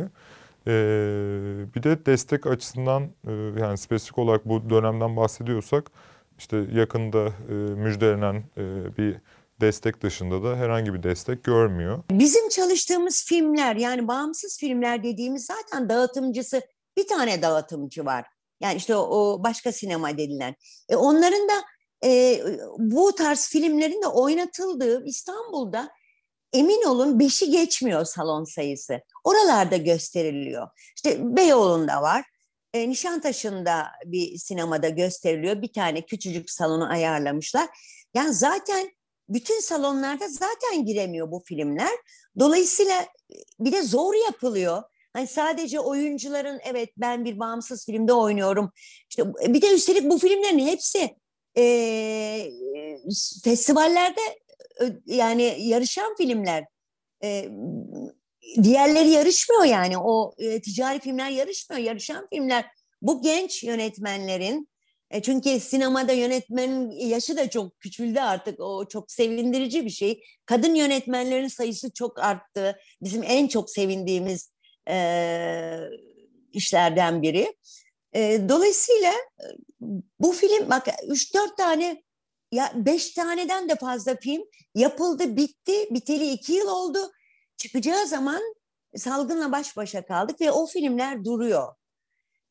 E, 0.67 0.73
bir 1.75 1.83
de 1.83 2.05
destek 2.05 2.47
açısından 2.47 3.03
e, 3.27 3.31
yani 3.59 3.77
spesifik 3.77 4.17
olarak 4.17 4.45
bu 4.45 4.69
dönemden 4.69 5.17
bahsediyorsak 5.17 5.91
işte 6.37 6.57
yakında 6.73 7.25
e, 7.27 7.53
müjdelenen 7.53 8.43
e, 8.57 8.97
bir 8.97 9.15
destek 9.63 10.01
dışında 10.01 10.43
da 10.43 10.55
herhangi 10.57 10.93
bir 10.93 11.03
destek 11.03 11.43
görmüyor. 11.43 12.03
Bizim 12.11 12.49
çalıştığımız 12.49 13.25
filmler 13.27 13.75
yani 13.75 14.07
bağımsız 14.07 14.57
filmler 14.59 15.03
dediğimiz 15.03 15.45
zaten 15.45 15.89
dağıtımcısı 15.89 16.61
bir 16.97 17.07
tane 17.07 17.41
dağıtımcı 17.41 18.05
var. 18.05 18.25
Yani 18.61 18.77
işte 18.77 18.95
o, 18.95 19.43
başka 19.43 19.71
sinema 19.71 20.17
denilen. 20.17 20.55
E 20.89 20.95
onların 20.95 21.47
da 21.49 21.63
e, 22.05 22.41
bu 22.77 23.15
tarz 23.15 23.49
filmlerin 23.49 24.01
de 24.01 24.07
oynatıldığı 24.07 25.05
İstanbul'da 25.05 25.89
emin 26.53 26.83
olun 26.83 27.19
beşi 27.19 27.51
geçmiyor 27.51 28.05
salon 28.05 28.43
sayısı. 28.43 29.01
Oralarda 29.23 29.77
gösteriliyor. 29.77 30.67
İşte 30.95 31.17
Beyoğlu'nda 31.37 32.01
var. 32.01 32.25
E, 32.73 32.89
Nişantaşı'nda 32.89 33.87
bir 34.05 34.37
sinemada 34.37 34.89
gösteriliyor. 34.89 35.61
Bir 35.61 35.73
tane 35.73 36.01
küçücük 36.01 36.49
salonu 36.49 36.89
ayarlamışlar. 36.89 37.69
Yani 38.13 38.33
zaten 38.33 38.91
bütün 39.33 39.59
salonlarda 39.59 40.27
zaten 40.27 40.85
giremiyor 40.85 41.31
bu 41.31 41.43
filmler. 41.45 41.91
Dolayısıyla 42.39 43.05
bir 43.59 43.71
de 43.71 43.81
zor 43.81 44.25
yapılıyor. 44.25 44.83
Hani 45.13 45.27
sadece 45.27 45.79
oyuncuların 45.79 46.59
evet 46.63 46.89
ben 46.97 47.25
bir 47.25 47.39
bağımsız 47.39 47.85
filmde 47.85 48.13
oynuyorum. 48.13 48.71
İşte 49.09 49.23
bir 49.47 49.61
de 49.61 49.73
üstelik 49.73 50.09
bu 50.09 50.19
filmlerin 50.19 50.59
hepsi 50.59 51.15
e, 51.57 52.51
festivallerde 53.43 54.21
yani 55.05 55.55
yarışan 55.59 56.15
filmler. 56.15 56.65
E, 57.23 57.49
diğerleri 58.63 59.09
yarışmıyor 59.09 59.63
yani 59.63 59.97
o 59.97 60.33
e, 60.37 60.61
ticari 60.61 60.99
filmler 60.99 61.29
yarışmıyor. 61.29 61.83
Yarışan 61.83 62.27
filmler 62.33 62.65
bu 63.01 63.21
genç 63.21 63.63
yönetmenlerin 63.63 64.67
e, 65.11 65.21
çünkü 65.21 65.59
sinemada 65.59 66.11
yönetmenin 66.11 66.91
yaşı 66.91 67.37
da 67.37 67.49
çok 67.49 67.79
küçüldü 67.79 68.19
artık. 68.19 68.59
O 68.59 68.87
çok 68.87 69.11
sevindirici 69.11 69.85
bir 69.85 69.89
şey. 69.89 70.23
Kadın 70.45 70.75
yönetmenlerin 70.75 71.47
sayısı 71.47 71.93
çok 71.93 72.19
arttı. 72.19 72.79
Bizim 73.01 73.23
en 73.23 73.47
çok 73.47 73.69
sevindiğimiz 73.69 74.51
e, 74.89 75.77
işlerden 76.51 77.21
biri. 77.21 77.55
E, 78.13 78.49
dolayısıyla 78.49 79.11
e, 79.11 79.45
bu 80.19 80.31
film 80.31 80.69
bak 80.69 80.87
3-4 80.87 81.55
tane 81.57 82.03
ya 82.51 82.71
5 82.75 83.13
taneden 83.13 83.69
de 83.69 83.75
fazla 83.75 84.15
film 84.15 84.43
yapıldı, 84.75 85.35
bitti. 85.35 85.87
Biteli 85.91 86.31
2 86.31 86.53
yıl 86.53 86.67
oldu. 86.67 87.11
Çıkacağı 87.57 88.07
zaman 88.07 88.41
salgınla 88.95 89.51
baş 89.51 89.77
başa 89.77 90.05
kaldık 90.05 90.41
ve 90.41 90.51
o 90.51 90.65
filmler 90.65 91.25
duruyor. 91.25 91.75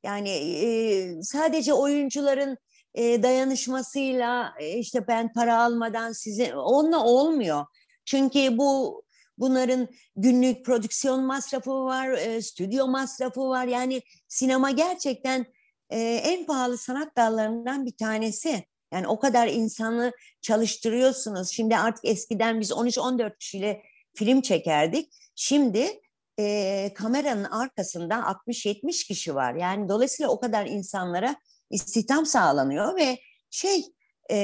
Yani 0.03 0.31
e, 0.31 1.23
sadece 1.23 1.73
oyuncuların 1.73 2.59
e, 2.95 3.23
dayanışmasıyla 3.23 4.55
e, 4.61 4.79
işte 4.79 5.09
ben 5.09 5.33
para 5.33 5.63
almadan 5.63 6.13
size 6.13 6.55
onunla 6.55 7.05
olmuyor. 7.05 7.67
Çünkü 8.05 8.59
bu 8.59 9.03
bunların 9.39 9.89
günlük 10.17 10.65
prodüksiyon 10.65 11.25
masrafı 11.25 11.71
var, 11.71 12.11
e, 12.11 12.43
stüdyo 12.43 12.89
masrafı 12.89 13.41
var. 13.41 13.67
Yani 13.67 14.03
sinema 14.29 14.71
gerçekten 14.71 15.47
e, 15.91 16.01
en 16.01 16.47
pahalı 16.47 16.79
sanat 16.79 17.17
dallarından 17.17 17.87
bir 17.87 17.97
tanesi. 17.97 18.65
Yani 18.93 19.09
o 19.09 19.19
kadar 19.19 19.49
insanı 19.49 20.13
çalıştırıyorsunuz. 20.41 21.51
Şimdi 21.51 21.77
artık 21.77 22.05
eskiden 22.05 22.61
biz 22.61 22.71
13-14 22.71 23.39
kişiyle 23.39 23.83
film 24.15 24.41
çekerdik. 24.41 25.13
Şimdi 25.35 26.01
e, 26.39 26.95
kameranın 26.95 27.45
arkasında 27.45 28.15
60-70 28.49 29.07
kişi 29.07 29.35
var. 29.35 29.55
Yani 29.55 29.89
dolayısıyla 29.89 30.31
o 30.31 30.41
kadar 30.41 30.67
insanlara 30.67 31.37
istihdam 31.71 32.27
sağlanıyor 32.27 32.97
ve 32.97 33.19
şey 33.51 33.85
e, 34.31 34.37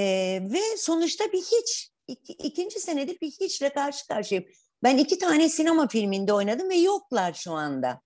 ve 0.52 0.76
sonuçta 0.76 1.25
bir 1.33 1.42
hiç 1.42 1.90
iki, 2.09 2.33
ikinci 2.33 2.80
senedir 2.80 3.21
bir 3.21 3.30
hiçle 3.30 3.73
karşı 3.73 4.07
karşıyayım. 4.07 4.50
Ben 4.83 4.99
iki 4.99 5.18
tane 5.18 5.49
sinema 5.49 5.88
filminde 5.88 6.33
oynadım 6.33 6.71
ve 6.71 6.76
yoklar 6.76 7.33
şu 7.33 7.52
anda. 7.52 8.00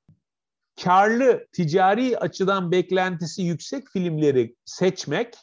Karlı, 0.84 1.46
ticari 1.52 2.18
açıdan 2.18 2.72
beklentisi 2.72 3.42
yüksek 3.42 3.88
filmleri 3.88 4.56
seçmek 4.64 5.34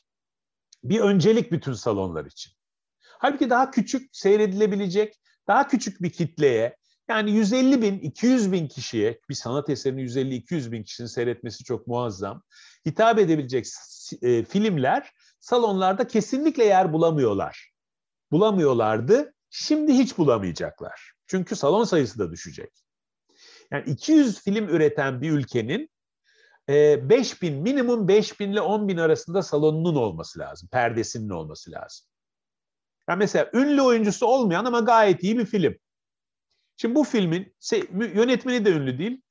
bir 0.83 0.99
öncelik 0.99 1.51
bütün 1.51 1.73
salonlar 1.73 2.25
için. 2.25 2.53
Halbuki 3.01 3.49
daha 3.49 3.71
küçük 3.71 4.15
seyredilebilecek, 4.15 5.21
daha 5.47 5.67
küçük 5.67 6.01
bir 6.01 6.09
kitleye, 6.09 6.77
yani 7.09 7.31
150 7.31 7.81
bin, 7.81 7.99
200 7.99 8.51
bin 8.51 8.67
kişiye, 8.67 9.19
bir 9.29 9.35
sanat 9.35 9.69
eserini 9.69 10.01
150-200 10.01 10.71
bin 10.71 10.83
kişinin 10.83 11.07
seyretmesi 11.07 11.63
çok 11.63 11.87
muazzam. 11.87 12.43
Hitap 12.85 13.19
edebilecek 13.19 13.65
e, 14.21 14.43
filmler 14.43 15.11
salonlarda 15.39 16.07
kesinlikle 16.07 16.65
yer 16.65 16.93
bulamıyorlar. 16.93 17.71
Bulamıyorlardı, 18.31 19.33
şimdi 19.49 19.93
hiç 19.93 20.17
bulamayacaklar. 20.17 21.11
Çünkü 21.27 21.55
salon 21.55 21.83
sayısı 21.83 22.19
da 22.19 22.31
düşecek. 22.31 22.71
Yani 23.71 23.83
200 23.89 24.41
film 24.41 24.69
üreten 24.69 25.21
bir 25.21 25.31
ülkenin 25.31 25.89
5 26.69 27.33
e, 27.33 27.41
bin, 27.41 27.55
minimum 27.55 28.07
5 28.07 28.39
bin 28.39 28.51
ile 28.51 28.61
10 28.61 28.87
bin 28.87 28.97
arasında 28.97 29.43
salonunun 29.43 29.95
olması 29.95 30.39
lazım, 30.39 30.69
perdesinin 30.71 31.29
olması 31.29 31.71
lazım. 31.71 32.07
Yani 33.09 33.19
mesela 33.19 33.49
ünlü 33.53 33.81
oyuncusu 33.81 34.25
olmayan 34.25 34.65
ama 34.65 34.79
gayet 34.79 35.23
iyi 35.23 35.37
bir 35.37 35.45
film. 35.45 35.75
Şimdi 36.81 36.95
bu 36.95 37.03
filmin 37.03 37.55
yönetmeni 37.91 38.65
de 38.65 38.71
ünlü 38.71 38.99
değil, 38.99 39.21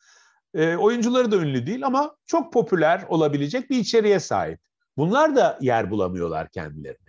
e, 0.55 0.77
oyuncuları 0.77 1.33
da 1.33 1.37
ünlü 1.37 1.67
değil 1.67 1.87
ama 1.87 2.17
çok 2.27 2.53
popüler 2.53 3.03
olabilecek 3.09 3.71
bir 3.71 3.79
içeriğe 3.79 4.21
sahip. 4.21 4.61
Bunlar 4.97 5.37
da 5.37 5.59
yer 5.61 5.91
bulamıyorlar 5.91 6.51
kendilerine. 6.51 7.09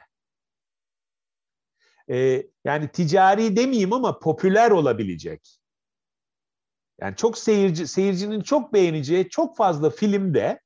e, 2.11 2.47
yani 2.65 2.87
ticari 2.87 3.55
demeyeyim 3.55 3.93
ama 3.93 4.19
popüler 4.19 4.71
olabilecek. 4.71 5.59
Yani 7.01 7.15
çok 7.15 7.37
seyirci 7.37 7.87
seyircinin 7.87 8.41
çok 8.41 8.73
beğeneceği 8.73 9.29
çok 9.29 9.57
fazla 9.57 9.89
filmde 9.89 10.59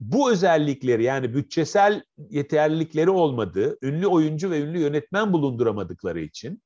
bu 0.00 0.30
özellikleri 0.30 1.04
yani 1.04 1.34
bütçesel 1.34 2.02
yeterlilikleri 2.30 3.10
olmadığı, 3.10 3.78
ünlü 3.82 4.06
oyuncu 4.06 4.50
ve 4.50 4.60
ünlü 4.60 4.78
yönetmen 4.78 5.32
bulunduramadıkları 5.32 6.20
için 6.20 6.62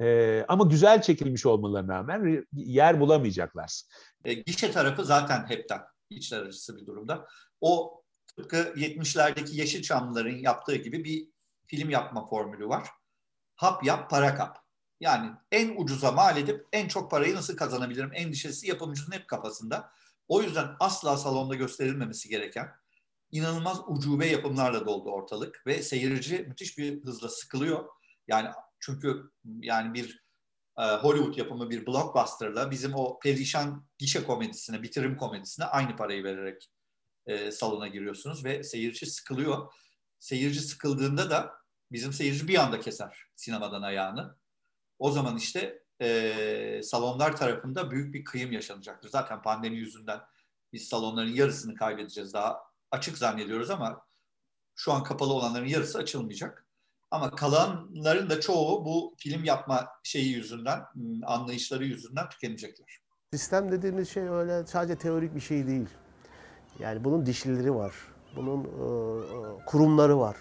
e, 0.00 0.44
ama 0.48 0.64
güzel 0.64 1.02
çekilmiş 1.02 1.46
olmalarına 1.46 1.94
rağmen 1.94 2.46
yer 2.52 3.00
bulamayacaklar. 3.00 3.82
E, 4.24 4.34
gişe 4.34 4.70
tarafı 4.70 5.04
zaten 5.04 5.46
hepten 5.48 5.80
içler 6.10 6.42
acısı 6.42 6.76
bir 6.76 6.86
durumda. 6.86 7.26
O 7.60 8.02
tıpkı 8.36 8.56
70'lerdeki 8.56 9.56
Yeşilçamlıların 9.56 10.36
yaptığı 10.36 10.76
gibi 10.76 11.04
bir 11.04 11.28
film 11.66 11.90
yapma 11.90 12.26
formülü 12.26 12.68
var. 12.68 12.88
Hap 13.56 13.84
yap, 13.84 14.10
para 14.10 14.34
kap. 14.34 14.58
Yani 15.00 15.30
en 15.52 15.76
ucuza 15.76 16.12
mal 16.12 16.36
edip 16.36 16.66
en 16.72 16.88
çok 16.88 17.10
parayı 17.10 17.34
nasıl 17.34 17.56
kazanabilirim 17.56 18.10
endişesi 18.14 18.68
yapımcının 18.68 19.16
hep 19.16 19.28
kafasında. 19.28 19.92
O 20.28 20.42
yüzden 20.42 20.68
asla 20.80 21.16
salonda 21.16 21.54
gösterilmemesi 21.54 22.28
gereken 22.28 22.68
inanılmaz 23.30 23.80
ucube 23.86 24.26
yapımlarla 24.26 24.86
doldu 24.86 25.10
ortalık 25.10 25.66
ve 25.66 25.82
seyirci 25.82 26.38
müthiş 26.38 26.78
bir 26.78 27.04
hızla 27.04 27.28
sıkılıyor. 27.28 27.84
Yani 28.28 28.48
çünkü 28.80 29.30
yani 29.44 29.94
bir 29.94 30.24
e, 30.78 30.82
Hollywood 30.82 31.36
yapımı 31.36 31.70
bir 31.70 31.86
blockbuster'la 31.86 32.70
bizim 32.70 32.94
o 32.94 33.18
perişan 33.18 33.86
gişe 33.98 34.24
komedisine, 34.24 34.82
bitirim 34.82 35.16
komedisine 35.16 35.64
aynı 35.64 35.96
parayı 35.96 36.24
vererek 36.24 36.70
e, 37.26 37.52
salona 37.52 37.88
giriyorsunuz 37.88 38.44
ve 38.44 38.62
seyirci 38.64 39.06
sıkılıyor. 39.06 39.72
Seyirci 40.18 40.60
sıkıldığında 40.60 41.30
da 41.30 41.52
bizim 41.92 42.12
seyirci 42.12 42.48
bir 42.48 42.58
anda 42.58 42.80
keser 42.80 43.24
sinemadan 43.36 43.82
ayağını. 43.82 44.36
O 44.98 45.10
zaman 45.10 45.36
işte 45.36 45.82
e, 46.00 46.80
salonlar 46.82 47.36
tarafında 47.36 47.90
büyük 47.90 48.14
bir 48.14 48.24
kıyım 48.24 48.52
yaşanacaktır. 48.52 49.08
Zaten 49.08 49.42
pandemi 49.42 49.76
yüzünden 49.76 50.20
biz 50.72 50.88
salonların 50.88 51.32
yarısını 51.32 51.74
kaybedeceğiz. 51.74 52.34
Daha 52.34 52.62
açık 52.90 53.18
zannediyoruz 53.18 53.70
ama 53.70 54.06
şu 54.74 54.92
an 54.92 55.02
kapalı 55.02 55.32
olanların 55.32 55.66
yarısı 55.66 55.98
açılmayacak. 55.98 56.67
Ama 57.10 57.30
kalanların 57.30 58.30
da 58.30 58.40
çoğu 58.40 58.84
bu 58.84 59.14
film 59.18 59.44
yapma 59.44 59.88
şeyi 60.02 60.32
yüzünden, 60.32 60.80
anlayışları 61.26 61.84
yüzünden 61.84 62.28
tükenecekler. 62.28 63.00
Sistem 63.32 63.72
dediğimiz 63.72 64.08
şey 64.08 64.28
öyle 64.28 64.66
sadece 64.66 64.96
teorik 64.96 65.34
bir 65.34 65.40
şey 65.40 65.66
değil. 65.66 65.88
Yani 66.78 67.04
bunun 67.04 67.26
dişlileri 67.26 67.74
var. 67.74 67.94
Bunun 68.36 68.64
e, 68.64 69.64
kurumları 69.66 70.18
var. 70.18 70.36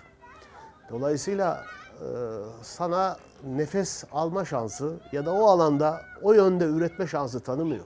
Dolayısıyla 0.90 1.66
e, 1.96 2.06
sana 2.62 3.18
nefes 3.44 4.04
alma 4.12 4.46
şansı 4.46 5.00
ya 5.12 5.26
da 5.26 5.34
o 5.34 5.46
alanda 5.46 6.02
o 6.24 6.34
yönde 6.34 6.66
üretme 6.66 7.08
şansı 7.08 7.40
tanımıyor. 7.40 7.86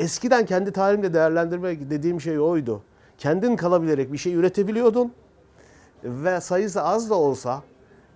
Eskiden 0.00 0.46
kendi 0.46 0.72
tarihimde 0.72 1.14
değerlendirme 1.14 1.90
dediğim 1.90 2.20
şey 2.20 2.40
oydu. 2.40 2.82
Kendin 3.18 3.56
kalabilerek 3.56 4.12
bir 4.12 4.18
şey 4.18 4.34
üretebiliyordun 4.34 5.12
ve 6.04 6.40
sayısı 6.40 6.82
az 6.82 7.10
da 7.10 7.14
olsa 7.14 7.62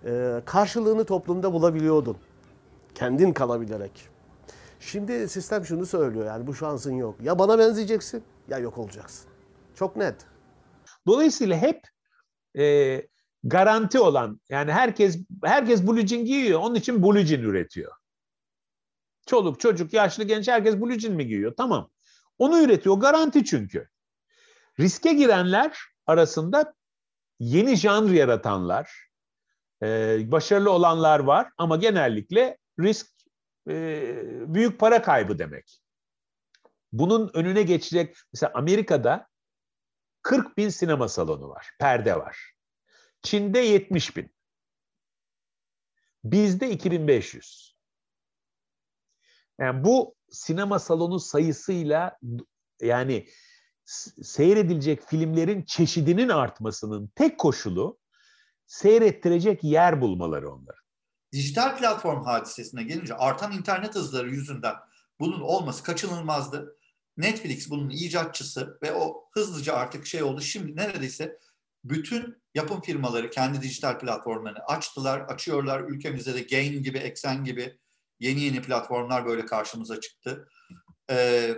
e, 0.04 0.42
karşılığını 0.46 1.04
toplumda 1.04 1.52
bulabiliyordun. 1.52 2.16
Kendin 2.94 3.32
kalabilerek. 3.32 4.08
Şimdi 4.80 5.28
sistem 5.28 5.64
şunu 5.64 5.86
söylüyor 5.86 6.26
yani 6.26 6.46
bu 6.46 6.54
şansın 6.54 6.92
yok. 6.92 7.16
Ya 7.22 7.38
bana 7.38 7.58
benzeyeceksin 7.58 8.24
ya 8.48 8.58
yok 8.58 8.78
olacaksın. 8.78 9.30
Çok 9.74 9.96
net. 9.96 10.26
Dolayısıyla 11.06 11.56
hep 11.56 11.82
e, 12.58 12.96
garanti 13.44 13.98
olan 13.98 14.40
yani 14.48 14.72
herkes 14.72 15.18
herkes 15.44 15.86
blue 15.86 16.06
jean 16.06 16.24
giyiyor 16.24 16.60
onun 16.60 16.74
için 16.74 17.02
blue 17.02 17.26
jean 17.26 17.42
üretiyor. 17.42 17.92
Çoluk, 19.26 19.60
çocuk, 19.60 19.92
yaşlı, 19.92 20.24
genç 20.24 20.48
herkes 20.48 20.80
blue 20.80 20.98
jean 20.98 21.14
mi 21.14 21.26
giyiyor? 21.26 21.54
Tamam. 21.56 21.90
Onu 22.38 22.62
üretiyor. 22.62 22.96
Garanti 22.96 23.44
çünkü. 23.44 23.88
Riske 24.80 25.12
girenler 25.12 25.78
arasında 26.06 26.74
yeni 27.40 27.76
janr 27.76 28.10
yaratanlar, 28.10 29.08
e, 29.82 29.86
başarılı 30.32 30.70
olanlar 30.70 31.20
var 31.20 31.50
ama 31.58 31.76
genellikle 31.76 32.58
risk 32.80 33.06
e, 33.68 33.74
büyük 34.54 34.80
para 34.80 35.02
kaybı 35.02 35.38
demek. 35.38 35.82
Bunun 36.92 37.30
önüne 37.34 37.62
geçecek, 37.62 38.16
mesela 38.32 38.52
Amerika'da 38.54 39.28
40 40.22 40.56
bin 40.56 40.68
sinema 40.68 41.08
salonu 41.08 41.48
var, 41.48 41.70
perde 41.78 42.16
var. 42.16 42.52
Çin'de 43.22 43.58
70 43.58 44.16
bin. 44.16 44.30
Bizde 46.24 46.70
2500. 46.70 47.76
Yani 49.58 49.84
bu 49.84 50.14
sinema 50.30 50.78
salonu 50.78 51.20
sayısıyla 51.20 52.18
yani 52.80 53.28
seyredilecek 54.22 55.08
filmlerin 55.08 55.62
çeşidinin 55.62 56.28
artmasının 56.28 57.10
tek 57.14 57.38
koşulu 57.38 57.98
seyrettirecek 58.66 59.64
yer 59.64 60.00
bulmaları 60.00 60.50
onları. 60.50 60.76
Dijital 61.32 61.78
platform 61.78 62.24
hadisesine 62.24 62.82
gelince 62.82 63.14
artan 63.14 63.52
internet 63.52 63.94
hızları 63.94 64.30
yüzünden 64.30 64.74
bunun 65.20 65.40
olması 65.40 65.82
kaçınılmazdı. 65.82 66.76
Netflix 67.16 67.70
bunun 67.70 67.90
icatçısı 67.90 68.78
ve 68.82 68.92
o 68.92 69.28
hızlıca 69.32 69.74
artık 69.74 70.06
şey 70.06 70.22
oldu. 70.22 70.40
Şimdi 70.40 70.76
neredeyse 70.76 71.38
bütün 71.84 72.42
yapım 72.54 72.80
firmaları 72.80 73.30
kendi 73.30 73.62
dijital 73.62 73.98
platformlarını 73.98 74.58
açtılar, 74.58 75.20
açıyorlar. 75.20 75.80
Ülkemizde 75.80 76.34
de 76.34 76.40
Gain 76.40 76.82
gibi, 76.82 76.98
Exen 76.98 77.44
gibi 77.44 77.78
yeni 78.20 78.40
yeni 78.40 78.62
platformlar 78.62 79.26
böyle 79.26 79.46
karşımıza 79.46 80.00
çıktı. 80.00 80.48
Ee, 81.10 81.54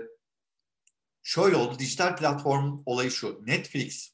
şöyle 1.23 1.57
oldu, 1.57 1.79
dijital 1.79 2.17
platform 2.17 2.83
olayı 2.87 3.11
şu. 3.11 3.41
Netflix 3.47 4.13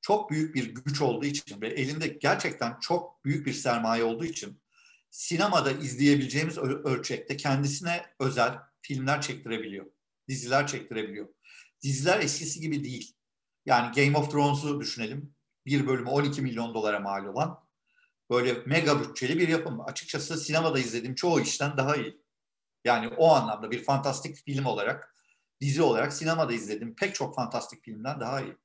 çok 0.00 0.30
büyük 0.30 0.54
bir 0.54 0.74
güç 0.74 1.00
olduğu 1.00 1.26
için 1.26 1.60
ve 1.60 1.68
elinde 1.68 2.08
gerçekten 2.08 2.78
çok 2.80 3.24
büyük 3.24 3.46
bir 3.46 3.52
sermaye 3.52 4.04
olduğu 4.04 4.24
için 4.24 4.62
sinemada 5.10 5.72
izleyebileceğimiz 5.72 6.58
ölçekte 6.58 7.36
kendisine 7.36 8.06
özel 8.20 8.58
filmler 8.82 9.20
çektirebiliyor. 9.20 9.86
Diziler 10.28 10.66
çektirebiliyor. 10.66 11.28
Diziler 11.82 12.20
eskisi 12.20 12.60
gibi 12.60 12.84
değil. 12.84 13.14
Yani 13.66 13.94
Game 13.94 14.18
of 14.18 14.30
Thrones'u 14.30 14.80
düşünelim. 14.80 15.34
Bir 15.66 15.86
bölümü 15.86 16.08
12 16.08 16.42
milyon 16.42 16.74
dolara 16.74 17.00
mal 17.00 17.26
olan 17.26 17.62
böyle 18.30 18.62
mega 18.66 19.00
bütçeli 19.00 19.38
bir 19.38 19.48
yapım. 19.48 19.80
Açıkçası 19.80 20.36
sinemada 20.36 20.78
izlediğim 20.78 21.14
çoğu 21.14 21.40
işten 21.40 21.76
daha 21.76 21.96
iyi. 21.96 22.22
Yani 22.84 23.08
o 23.08 23.34
anlamda 23.34 23.70
bir 23.70 23.84
fantastik 23.84 24.36
film 24.36 24.64
olarak, 24.64 25.11
dizi 25.62 25.82
olarak 25.82 26.12
sinemada 26.12 26.52
izlediğim 26.52 26.94
pek 26.94 27.14
çok 27.14 27.34
fantastik 27.34 27.84
filmden 27.84 28.20
daha 28.20 28.40
iyi. 28.40 28.56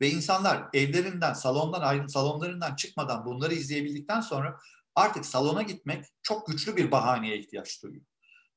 Ve 0.00 0.10
insanlar 0.10 0.62
evlerinden, 0.74 1.32
salondan 1.32 1.80
ayrı, 1.80 2.08
salonlarından 2.08 2.76
çıkmadan 2.76 3.26
bunları 3.26 3.54
izleyebildikten 3.54 4.20
sonra 4.20 4.56
artık 4.94 5.26
salona 5.26 5.62
gitmek 5.62 6.04
çok 6.22 6.46
güçlü 6.46 6.76
bir 6.76 6.90
bahaneye 6.90 7.38
ihtiyaç 7.38 7.82
duyuyor. 7.82 8.04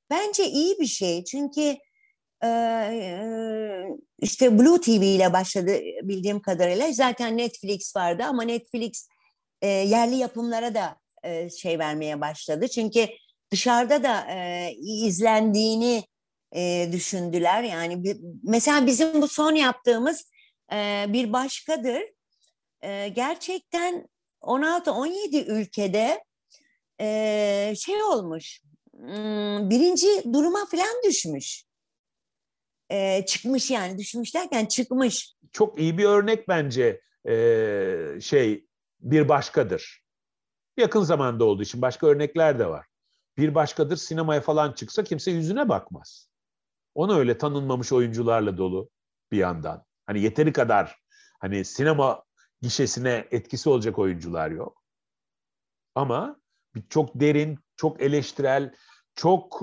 Bence 0.10 0.46
iyi 0.46 0.80
bir 0.80 0.86
şey 0.86 1.24
çünkü 1.24 1.78
işte 4.22 4.60
Blue 4.60 4.82
TV 4.82 4.90
ile 4.90 5.34
başladı 5.34 5.72
bildiğim 6.04 6.42
kadarıyla. 6.42 6.92
Zaten 6.92 7.38
Netflix 7.38 7.96
vardı 7.96 8.24
ama 8.24 8.44
Netflix 8.44 9.08
yerli 9.64 10.16
yapımlara 10.16 10.74
da 10.76 10.98
şey 11.50 11.80
vermeye 11.80 12.22
başladı. 12.22 12.68
Çünkü 12.68 13.08
dışarıda 13.52 14.04
da 14.04 14.28
izlendiğini 14.82 16.04
düşündüler. 16.92 17.64
Yani 17.64 18.18
mesela 18.44 18.86
bizim 18.86 19.22
bu 19.22 19.28
son 19.28 19.56
yaptığımız 19.56 20.32
bir 21.08 21.34
başkadır. 21.34 22.02
Gerçekten 23.14 24.08
16-17 24.42 25.46
ülkede 25.46 26.24
şey 27.76 28.04
olmuş. 28.04 28.62
Birinci 29.70 30.34
duruma 30.34 30.66
falan 30.66 31.04
düşmüş 31.06 31.70
e, 32.90 33.26
çıkmış 33.26 33.72
yani 33.72 33.98
düşmüş 33.98 34.36
derken 34.36 34.66
çıkmış. 34.66 35.34
Çok 35.52 35.80
iyi 35.80 35.98
bir 35.98 36.06
örnek 36.06 36.48
bence 36.48 37.02
e, 37.28 38.18
şey 38.22 38.66
bir 39.00 39.30
başkadır. 39.30 40.04
Yakın 40.78 41.02
zamanda 41.02 41.46
olduğu 41.46 41.64
için 41.64 41.82
başka 41.82 42.08
örnekler 42.08 42.60
de 42.60 42.66
var. 42.70 42.86
Bir 43.38 43.56
başkadır 43.56 43.98
sinemaya 43.98 44.42
falan 44.42 44.74
çıksa 44.74 45.04
kimse 45.04 45.32
yüzüne 45.32 45.70
bakmaz. 45.70 46.29
Onu 47.00 47.18
öyle 47.18 47.38
tanınmamış 47.38 47.92
oyuncularla 47.92 48.58
dolu 48.58 48.90
bir 49.32 49.38
yandan. 49.38 49.86
Hani 50.06 50.22
yeteri 50.22 50.54
kadar 50.54 50.96
hani 51.40 51.66
sinema 51.66 52.24
gişesine 52.62 53.28
etkisi 53.32 53.70
olacak 53.70 54.00
oyuncular 54.00 54.52
yok. 54.52 54.84
Ama 55.96 56.40
çok 56.90 57.20
derin, 57.20 57.60
çok 57.76 58.02
eleştirel, 58.02 58.74
çok 59.16 59.62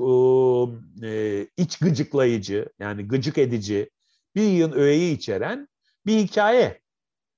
e, 1.02 1.46
iç 1.56 1.78
gıcıklayıcı 1.78 2.68
yani 2.78 3.08
gıcık 3.08 3.38
edici 3.38 3.90
bir 4.34 4.42
yığın 4.42 4.72
öğeyi 4.72 5.16
içeren 5.16 5.68
bir 6.06 6.18
hikaye 6.18 6.82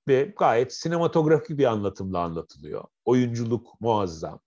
ve 0.08 0.34
gayet 0.38 0.74
sinematografik 0.74 1.58
bir 1.58 1.64
anlatımla 1.64 2.20
anlatılıyor. 2.20 2.84
Oyunculuk 3.04 3.80
muazzam. 3.80 4.40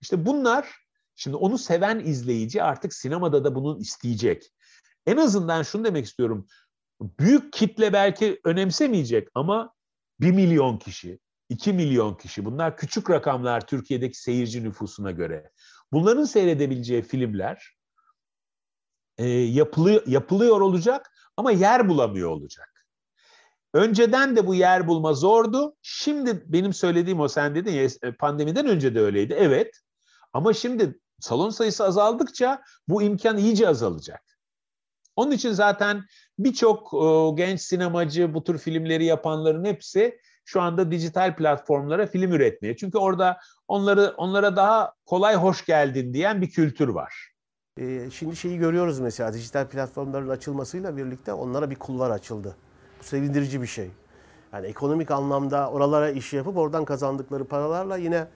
İşte 0.00 0.26
bunlar 0.26 0.76
şimdi 1.16 1.36
onu 1.36 1.58
seven 1.58 1.98
izleyici 2.00 2.62
artık 2.62 2.94
sinemada 2.94 3.44
da 3.44 3.54
bunun 3.54 3.78
isteyecek. 3.80 4.52
En 5.08 5.16
azından 5.16 5.62
şunu 5.62 5.84
demek 5.84 6.06
istiyorum. 6.06 6.46
Büyük 7.00 7.52
kitle 7.52 7.92
belki 7.92 8.40
önemsemeyecek 8.44 9.28
ama 9.34 9.74
1 10.20 10.30
milyon 10.30 10.78
kişi, 10.78 11.18
2 11.48 11.72
milyon 11.72 12.14
kişi 12.14 12.44
bunlar 12.44 12.76
küçük 12.76 13.10
rakamlar 13.10 13.66
Türkiye'deki 13.66 14.18
seyirci 14.18 14.64
nüfusuna 14.64 15.10
göre. 15.10 15.50
Bunların 15.92 16.24
seyredebileceği 16.24 17.02
filmler 17.02 17.76
e, 19.18 19.26
yapılıyor, 19.28 20.06
yapılıyor 20.06 20.60
olacak 20.60 21.10
ama 21.36 21.50
yer 21.50 21.88
bulamıyor 21.88 22.30
olacak. 22.30 22.86
Önceden 23.74 24.36
de 24.36 24.46
bu 24.46 24.54
yer 24.54 24.88
bulma 24.88 25.14
zordu. 25.14 25.76
Şimdi 25.82 26.44
benim 26.46 26.72
söylediğim 26.72 27.20
o 27.20 27.28
sen 27.28 27.54
dedin 27.54 27.72
ya 27.72 27.88
pandemiden 28.18 28.66
önce 28.66 28.94
de 28.94 29.00
öyleydi. 29.00 29.34
Evet. 29.38 29.80
Ama 30.32 30.52
şimdi 30.52 31.00
salon 31.20 31.50
sayısı 31.50 31.84
azaldıkça 31.84 32.62
bu 32.88 33.02
imkan 33.02 33.38
iyice 33.38 33.68
azalacak. 33.68 34.27
Onun 35.18 35.30
için 35.30 35.52
zaten 35.52 36.04
birçok 36.38 36.94
e, 36.94 37.30
genç 37.34 37.60
sinemacı 37.60 38.34
bu 38.34 38.44
tür 38.44 38.58
filmleri 38.58 39.04
yapanların 39.04 39.64
hepsi 39.64 40.18
şu 40.44 40.62
anda 40.62 40.90
dijital 40.90 41.36
platformlara 41.36 42.06
film 42.06 42.32
üretmeye. 42.32 42.76
Çünkü 42.76 42.98
orada 42.98 43.38
onları 43.68 44.14
onlara 44.16 44.56
daha 44.56 44.92
kolay 45.06 45.34
hoş 45.34 45.64
geldin 45.64 46.14
diyen 46.14 46.42
bir 46.42 46.50
kültür 46.50 46.88
var. 46.88 47.32
Ee, 47.80 48.10
şimdi 48.10 48.36
şeyi 48.36 48.58
görüyoruz 48.58 49.00
mesela 49.00 49.32
dijital 49.32 49.66
platformların 49.66 50.28
açılmasıyla 50.28 50.96
birlikte 50.96 51.32
onlara 51.32 51.70
bir 51.70 51.76
kulvar 51.76 52.10
açıldı. 52.10 52.56
Bu 53.00 53.04
sevindirici 53.04 53.62
bir 53.62 53.66
şey. 53.66 53.90
Yani 54.52 54.66
ekonomik 54.66 55.10
anlamda 55.10 55.70
oralara 55.70 56.10
iş 56.10 56.32
yapıp 56.32 56.56
oradan 56.56 56.84
kazandıkları 56.84 57.44
paralarla 57.44 57.96
yine 57.96 58.26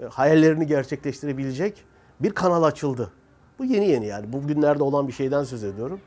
e, 0.00 0.04
hayallerini 0.04 0.66
gerçekleştirebilecek 0.66 1.84
bir 2.20 2.30
kanal 2.30 2.62
açıldı. 2.62 3.12
Bu 3.58 3.64
yeni 3.64 3.88
yeni 3.88 4.06
yani 4.06 4.32
bugünlerde 4.32 4.82
olan 4.82 5.08
bir 5.08 5.12
şeyden 5.12 5.44
söz 5.44 5.64
ediyorum. 5.64 6.00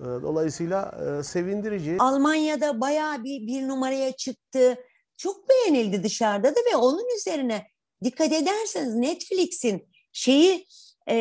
E, 0.00 0.04
dolayısıyla 0.04 0.94
e, 1.20 1.22
sevindirici. 1.22 1.96
Almanya'da 1.98 2.80
bayağı 2.80 3.24
bir, 3.24 3.46
bir 3.46 3.68
numaraya 3.68 4.12
çıktı. 4.12 4.78
Çok 5.16 5.48
beğenildi 5.48 6.02
dışarıda 6.02 6.50
da 6.50 6.60
ve 6.72 6.76
onun 6.76 7.16
üzerine 7.16 7.66
dikkat 8.04 8.32
ederseniz 8.32 8.94
Netflix'in 8.94 9.88
şeyi 10.12 10.66
e, 11.06 11.16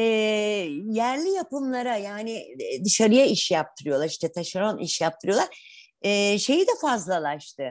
yerli 0.85 1.29
yapımlara 1.29 1.97
yani 1.97 2.45
dışarıya 2.85 3.25
iş 3.25 3.51
yaptırıyorlar 3.51 4.07
işte 4.07 4.31
taşeron 4.31 4.77
iş 4.77 5.01
yaptırıyorlar. 5.01 5.47
E, 6.01 6.39
şeyi 6.39 6.67
de 6.67 6.71
fazlalaştı. 6.81 7.63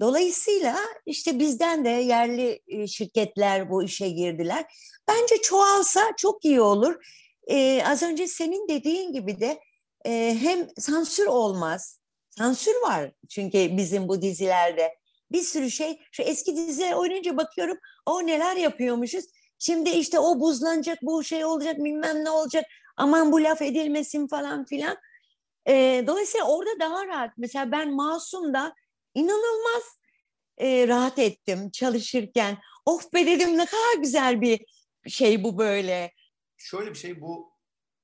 Dolayısıyla 0.00 0.76
işte 1.06 1.38
bizden 1.38 1.84
de 1.84 1.88
yerli 1.88 2.60
şirketler 2.88 3.70
bu 3.70 3.82
işe 3.82 4.08
girdiler. 4.08 4.64
Bence 5.08 5.36
çoğalsa 5.42 6.00
çok 6.16 6.44
iyi 6.44 6.60
olur. 6.60 7.04
Ee, 7.50 7.82
az 7.86 8.02
önce 8.02 8.26
senin 8.26 8.68
dediğin 8.68 9.12
gibi 9.12 9.40
de 9.40 9.60
e, 10.06 10.36
hem 10.40 10.68
sansür 10.78 11.26
olmaz. 11.26 12.00
Sansür 12.30 12.74
var 12.82 13.12
çünkü 13.28 13.76
bizim 13.76 14.08
bu 14.08 14.22
dizilerde. 14.22 14.98
Bir 15.32 15.42
sürü 15.42 15.70
şey, 15.70 16.00
şu 16.12 16.22
eski 16.22 16.56
diziler 16.56 16.92
oynayınca 16.92 17.36
bakıyorum 17.36 17.78
o 18.06 18.26
neler 18.26 18.56
yapıyormuşuz. 18.56 19.24
Şimdi 19.58 19.90
işte 19.90 20.18
o 20.18 20.40
buzlanacak, 20.40 20.98
bu 21.02 21.24
şey 21.24 21.44
olacak, 21.44 21.78
bilmem 21.78 22.24
ne 22.24 22.30
olacak. 22.30 22.64
Aman 22.96 23.32
bu 23.32 23.42
laf 23.42 23.62
edilmesin 23.62 24.26
falan 24.26 24.64
filan. 24.64 24.96
E, 25.68 26.04
dolayısıyla 26.06 26.46
orada 26.46 26.80
daha 26.80 27.06
rahat. 27.06 27.30
Mesela 27.36 27.72
ben 27.72 27.94
Masum'da 27.94 28.74
inanılmaz 29.14 29.82
e, 30.58 30.88
rahat 30.88 31.18
ettim 31.18 31.70
çalışırken. 31.70 32.58
Of 32.86 33.12
be 33.12 33.26
dedim 33.26 33.58
ne 33.58 33.66
kadar 33.66 34.00
güzel 34.00 34.40
bir 34.40 34.66
şey 35.08 35.44
bu 35.44 35.58
böyle. 35.58 36.12
Şöyle 36.56 36.90
bir 36.90 36.98
şey 36.98 37.20
bu 37.20 37.55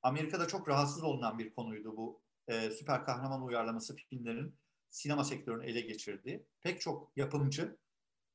Amerika'da 0.02 0.48
çok 0.48 0.68
rahatsız 0.68 1.02
olunan 1.02 1.38
bir 1.38 1.54
konuydu 1.54 1.96
bu 1.96 2.22
e, 2.48 2.70
süper 2.70 3.04
kahraman 3.04 3.42
uyarlaması 3.42 3.96
filmlerin 3.96 4.58
sinema 4.90 5.24
sektörünü 5.24 5.64
ele 5.66 5.80
geçirdiği. 5.80 6.46
Pek 6.60 6.80
çok 6.80 7.16
yapımcı 7.16 7.76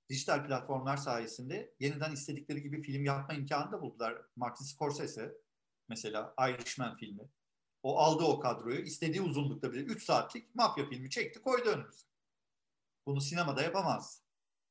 dijital 0.10 0.47
platformlar 0.47 0.97
sayesinde 0.97 1.73
yeniden 1.80 2.12
istedikleri 2.12 2.62
gibi 2.62 2.82
film 2.82 3.06
yapma 3.06 3.34
imkanı 3.36 3.71
da 3.71 3.82
buldular. 3.82 4.21
Martin 4.36 4.65
Scorsese 4.65 5.38
mesela 5.89 6.36
Irishman 6.49 6.97
filmi. 6.97 7.30
O 7.84 7.97
aldı 7.97 8.23
o 8.23 8.39
kadroyu 8.39 8.80
istediği 8.80 9.21
uzunlukta 9.21 9.71
bile 9.73 9.82
3 9.82 10.06
saatlik 10.06 10.56
mafya 10.56 10.89
filmi 10.89 11.10
çekti 11.10 11.41
koydu 11.41 11.69
önümüze. 11.69 12.08
Bunu 13.06 13.21
sinemada 13.21 13.62
yapamaz. 13.62 14.23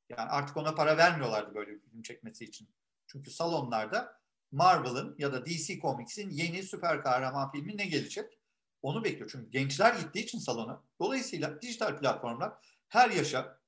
Yani 0.08 0.30
artık 0.30 0.56
ona 0.56 0.74
para 0.74 0.96
vermiyorlardı 0.96 1.54
böyle 1.54 1.70
bir 1.72 1.80
film 1.80 2.02
çekmesi 2.02 2.44
için. 2.44 2.68
Çünkü 3.06 3.30
salonlarda 3.30 4.20
Marvel'ın 4.52 5.14
ya 5.18 5.32
da 5.32 5.46
DC 5.46 5.80
Comics'in 5.80 6.30
yeni 6.30 6.62
süper 6.62 7.02
kahraman 7.02 7.50
filmi 7.50 7.76
ne 7.76 7.86
gelecek? 7.86 8.38
Onu 8.82 9.04
bekliyor. 9.04 9.30
Çünkü 9.32 9.50
gençler 9.50 9.94
gittiği 9.94 10.24
için 10.24 10.38
salona. 10.38 10.82
Dolayısıyla 11.00 11.62
dijital 11.62 11.98
platformlar 11.98 12.52
her 12.88 13.10
yaşa 13.10 13.58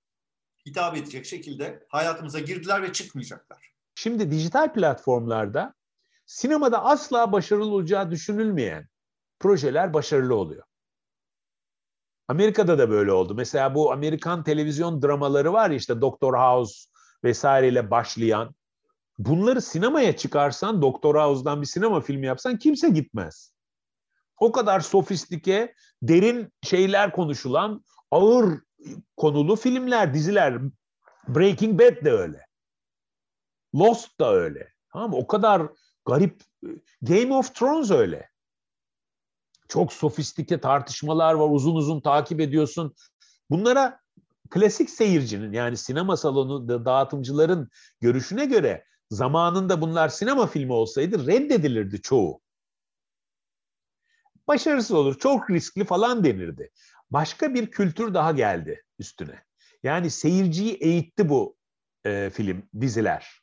hitap 0.66 0.96
edecek 0.96 1.26
şekilde 1.26 1.86
hayatımıza 1.88 2.40
girdiler 2.40 2.82
ve 2.82 2.92
çıkmayacaklar. 2.92 3.72
Şimdi 3.94 4.30
dijital 4.30 4.72
platformlarda 4.72 5.74
sinemada 6.26 6.84
asla 6.84 7.32
başarılı 7.32 7.74
olacağı 7.74 8.10
düşünülmeyen 8.10 8.88
projeler 9.40 9.94
başarılı 9.94 10.34
oluyor. 10.34 10.62
Amerika'da 12.28 12.78
da 12.78 12.90
böyle 12.90 13.12
oldu. 13.12 13.34
Mesela 13.34 13.74
bu 13.74 13.92
Amerikan 13.92 14.44
televizyon 14.44 15.02
dramaları 15.02 15.52
var 15.52 15.70
ya 15.70 15.76
işte 15.76 16.00
Doctor 16.00 16.34
House 16.34 16.88
vesaireyle 17.24 17.90
başlayan. 17.90 18.54
Bunları 19.18 19.62
sinemaya 19.62 20.16
çıkarsan 20.16 20.82
Doctor 20.82 21.14
House'dan 21.14 21.60
bir 21.60 21.66
sinema 21.66 22.00
filmi 22.00 22.26
yapsan 22.26 22.58
kimse 22.58 22.88
gitmez. 22.88 23.52
O 24.40 24.52
kadar 24.52 24.80
sofistike, 24.80 25.74
derin 26.02 26.52
şeyler 26.62 27.12
konuşulan 27.12 27.84
ağır 28.10 28.60
konulu 29.16 29.56
filmler, 29.56 30.14
diziler. 30.14 30.58
Breaking 31.28 31.80
Bad 31.80 32.04
de 32.04 32.12
öyle. 32.12 32.46
Lost 33.74 34.20
da 34.20 34.34
öyle. 34.34 34.72
Tamam 34.92 35.10
mı? 35.10 35.16
O 35.16 35.26
kadar 35.26 35.62
garip. 36.04 36.42
Game 37.02 37.34
of 37.34 37.54
Thrones 37.54 37.90
öyle. 37.90 38.28
Çok 39.68 39.92
sofistike 39.92 40.60
tartışmalar 40.60 41.34
var, 41.34 41.48
uzun 41.50 41.74
uzun 41.74 42.00
takip 42.00 42.40
ediyorsun. 42.40 42.94
Bunlara 43.50 44.00
klasik 44.50 44.90
seyircinin 44.90 45.52
yani 45.52 45.76
sinema 45.76 46.16
salonu 46.16 46.84
dağıtımcıların 46.84 47.68
görüşüne 48.00 48.44
göre 48.44 48.84
zamanında 49.10 49.80
bunlar 49.80 50.08
sinema 50.08 50.46
filmi 50.46 50.72
olsaydı 50.72 51.26
reddedilirdi 51.26 52.02
çoğu. 52.02 52.40
Başarısız 54.48 54.92
olur, 54.92 55.18
çok 55.18 55.50
riskli 55.50 55.84
falan 55.84 56.24
denirdi. 56.24 56.70
Başka 57.10 57.54
bir 57.54 57.70
kültür 57.70 58.14
daha 58.14 58.32
geldi 58.32 58.84
üstüne. 58.98 59.44
Yani 59.82 60.10
seyirciyi 60.10 60.74
eğitti 60.74 61.28
bu 61.28 61.56
e, 62.04 62.30
film, 62.30 62.62
diziler. 62.80 63.40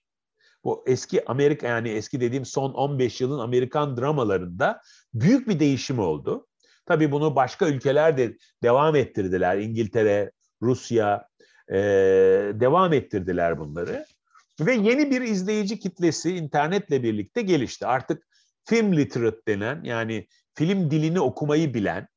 Bu 0.63 0.83
eski 0.87 1.25
Amerika 1.25 1.67
yani 1.67 1.89
eski 1.89 2.21
dediğim 2.21 2.45
son 2.45 2.73
15 2.73 3.21
yılın 3.21 3.39
Amerikan 3.39 3.97
dramalarında 3.97 4.81
büyük 5.13 5.47
bir 5.47 5.59
değişim 5.59 5.99
oldu. 5.99 6.47
Tabii 6.85 7.11
bunu 7.11 7.35
başka 7.35 7.67
ülkeler 7.67 8.17
de 8.17 8.37
devam 8.63 8.95
ettirdiler. 8.95 9.57
İngiltere, 9.57 10.31
Rusya 10.61 11.27
e, 11.69 11.77
devam 12.53 12.93
ettirdiler 12.93 13.59
bunları. 13.59 14.05
Ve 14.59 14.73
yeni 14.73 15.11
bir 15.11 15.21
izleyici 15.21 15.79
kitlesi 15.79 16.35
internetle 16.35 17.03
birlikte 17.03 17.41
gelişti. 17.41 17.87
Artık 17.87 18.27
film 18.65 18.93
literate 18.93 19.41
denen 19.47 19.83
yani 19.83 20.27
film 20.53 20.91
dilini 20.91 21.19
okumayı 21.19 21.73
bilen, 21.73 22.07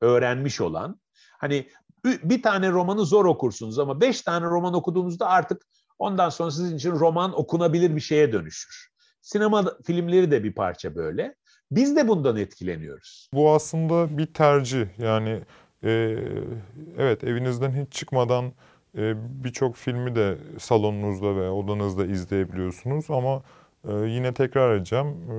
öğrenmiş 0.00 0.60
olan. 0.60 1.00
Hani 1.38 1.68
bir 2.04 2.42
tane 2.42 2.70
romanı 2.70 3.04
zor 3.04 3.24
okursunuz 3.24 3.78
ama 3.78 4.00
beş 4.00 4.22
tane 4.22 4.46
roman 4.46 4.74
okuduğunuzda 4.74 5.28
artık 5.28 5.62
ondan 5.98 6.28
sonra 6.28 6.50
sizin 6.50 6.76
için 6.76 6.92
roman 6.92 7.38
okunabilir 7.40 7.96
bir 7.96 8.00
şeye 8.00 8.32
dönüşür. 8.32 8.88
Sinema 9.20 9.78
filmleri 9.84 10.30
de 10.30 10.44
bir 10.44 10.54
parça 10.54 10.94
böyle. 10.94 11.34
Biz 11.70 11.96
de 11.96 12.08
bundan 12.08 12.36
etkileniyoruz. 12.36 13.28
Bu 13.34 13.50
aslında 13.50 14.18
bir 14.18 14.26
tercih. 14.26 14.86
Yani 14.98 15.42
e, 15.84 16.18
evet 16.98 17.24
evinizden 17.24 17.84
hiç 17.84 17.92
çıkmadan 17.92 18.52
e, 18.98 19.14
birçok 19.44 19.76
filmi 19.76 20.16
de 20.16 20.38
salonunuzda 20.58 21.36
ve 21.36 21.50
odanızda 21.50 22.06
izleyebiliyorsunuz 22.06 23.10
ama 23.10 23.42
e, 23.88 23.92
yine 23.94 24.34
tekrar 24.34 24.76
edeceğim. 24.76 25.06
E, 25.06 25.36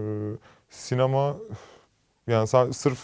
sinema 0.70 1.36
yani 2.28 2.48
sırf 2.74 3.00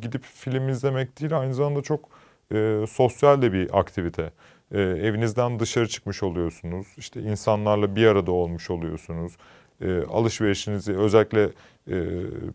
gidip 0.00 0.24
film 0.24 0.68
izlemek 0.68 1.20
değil 1.20 1.38
aynı 1.38 1.54
zamanda 1.54 1.82
çok 1.82 2.08
e, 2.52 2.84
sosyal 2.88 3.42
de 3.42 3.52
bir 3.52 3.78
aktivite. 3.78 4.32
E, 4.72 4.80
evinizden 4.80 5.60
dışarı 5.60 5.88
çıkmış 5.88 6.22
oluyorsunuz. 6.22 6.86
İşte 6.96 7.20
insanlarla 7.22 7.96
bir 7.96 8.06
arada 8.06 8.32
olmuş 8.32 8.70
oluyorsunuz. 8.70 9.36
E, 9.80 10.02
alışverişinizi 10.02 10.96
özellikle 10.96 11.44
e, 11.90 11.96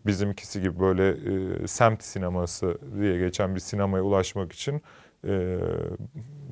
bizimkisi 0.06 0.60
gibi 0.60 0.80
böyle 0.80 1.08
e, 1.10 1.66
semt 1.66 2.02
sineması 2.02 2.78
diye 3.00 3.18
geçen 3.18 3.54
bir 3.54 3.60
sinemaya 3.60 4.04
ulaşmak 4.04 4.52
için 4.52 4.82
e, 5.28 5.58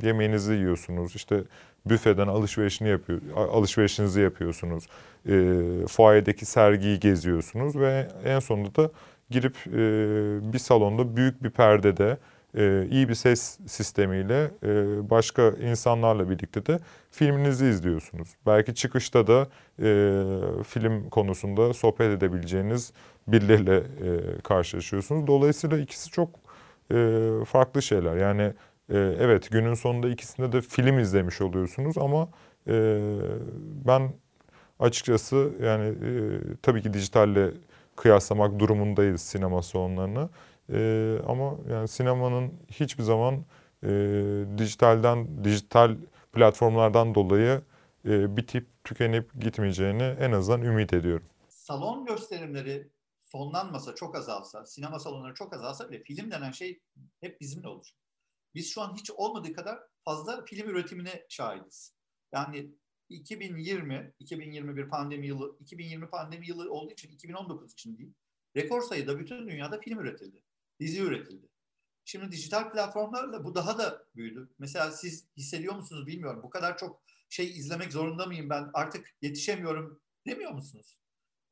yemeğinizi 0.03 0.53
yiyorsunuz. 0.53 1.17
İşte 1.17 1.43
büfeden 1.87 2.27
alışverişini 2.27 2.89
yapıyor, 2.89 3.21
alışverişinizi 3.37 4.21
yapıyorsunuz. 4.21 4.87
E, 5.29 5.55
fuayedeki 5.89 6.47
sergiyi 6.47 7.01
geziyorsunuz 7.01 7.77
ve 7.77 8.09
en 8.25 8.39
sonunda 8.39 8.75
da 8.75 8.91
girip 9.31 9.57
e, 9.67 9.73
bir 10.53 10.59
salonda 10.59 11.17
büyük 11.17 11.43
bir 11.43 11.51
perdede 11.51 12.17
e, 12.57 12.87
iyi 12.91 13.09
bir 13.09 13.15
ses 13.15 13.59
sistemiyle 13.67 14.51
e, 14.63 15.11
başka 15.11 15.49
insanlarla 15.49 16.31
birlikte 16.31 16.67
de 16.67 16.79
filminizi 17.11 17.67
izliyorsunuz. 17.67 18.29
Belki 18.47 18.75
çıkışta 18.75 19.27
da 19.27 19.49
e, 19.83 20.63
film 20.65 21.11
konusunda 21.11 21.75
sohbet 21.75 22.19
edebileceğiniz 22.19 22.93
birileriyle 23.29 23.77
e, 23.77 24.41
karşılaşıyorsunuz. 24.43 25.27
Dolayısıyla 25.27 25.79
ikisi 25.79 26.11
çok 26.11 26.31
e, 26.92 27.44
farklı 27.44 27.83
şeyler. 27.83 28.16
Yani 28.16 28.42
e, 28.88 28.98
evet 28.98 29.50
günün 29.50 29.74
sonunda 29.74 30.09
ikisinde 30.09 30.53
de 30.53 30.61
film 30.61 30.98
izlemiş 30.98 31.40
oluyorsunuz 31.40 31.98
ama 31.98 32.29
e, 32.68 33.16
ben 33.87 34.12
açıkçası 34.79 35.50
yani 35.62 35.88
e, 35.88 36.40
tabii 36.62 36.83
ki 36.83 36.94
dijitalle 36.94 37.50
kıyaslamak 37.96 38.59
durumundayız 38.59 39.22
sinema 39.22 39.62
salonlarını. 39.62 40.29
E, 40.72 41.16
ama 41.26 41.55
yani 41.70 41.88
sinemanın 41.88 42.53
hiçbir 42.70 43.03
zaman 43.03 43.35
e, 43.85 43.88
dijitalden, 44.59 45.44
dijital 45.44 45.96
platformlardan 46.33 47.14
dolayı 47.14 47.61
e, 48.09 48.37
bitip 48.37 48.66
tükenip 48.85 49.40
gitmeyeceğini 49.40 50.03
en 50.03 50.33
azından 50.33 50.62
ümit 50.62 50.92
ediyorum. 50.92 51.26
Salon 51.48 52.07
gösterimleri 52.07 52.88
sonlanmasa, 53.33 53.95
çok 53.95 54.16
azalsa, 54.16 54.66
sinema 54.66 54.99
salonları 54.99 55.35
çok 55.35 55.55
azalsa 55.55 55.90
ve 55.90 56.03
film 56.03 56.31
denen 56.31 56.51
şey 56.51 56.81
hep 57.21 57.40
bizimle 57.40 57.69
olacak. 57.69 57.97
Biz 58.55 58.73
şu 58.73 58.81
an 58.81 58.95
hiç 58.97 59.11
olmadığı 59.11 59.53
kadar 59.53 59.79
fazla 60.05 60.45
film 60.45 60.69
üretimine 60.69 61.27
şahidiz. 61.29 61.95
Yani 62.33 62.71
2020, 63.09 64.14
2021 64.19 64.88
pandemi 64.88 65.27
yılı, 65.27 65.57
2020 65.61 66.11
pandemi 66.11 66.49
yılı 66.49 66.73
olduğu 66.73 66.93
için 66.93 67.11
2019 67.11 67.73
için 67.73 67.99
değil, 67.99 68.12
rekor 68.57 68.83
sayıda 68.83 69.19
bütün 69.19 69.49
dünyada 69.49 69.81
film 69.81 69.99
üretildi 69.99 70.43
dizi 70.81 71.01
üretildi. 71.01 71.49
Şimdi 72.05 72.33
dijital 72.33 72.73
platformlarla 72.73 73.45
bu 73.45 73.55
daha 73.55 73.79
da 73.79 74.07
büyüdü. 74.16 74.49
Mesela 74.59 74.93
siz 74.93 75.29
hissediyor 75.37 75.75
musunuz 75.75 76.07
bilmiyorum. 76.07 76.43
Bu 76.43 76.51
kadar 76.51 76.79
çok 76.79 77.03
şey 77.29 77.47
izlemek 77.47 77.93
zorunda 77.93 78.27
mıyım 78.27 78.51
ben 78.51 78.71
artık 78.75 79.16
yetişemiyorum 79.23 80.01
demiyor 80.27 80.53
musunuz? 80.53 80.99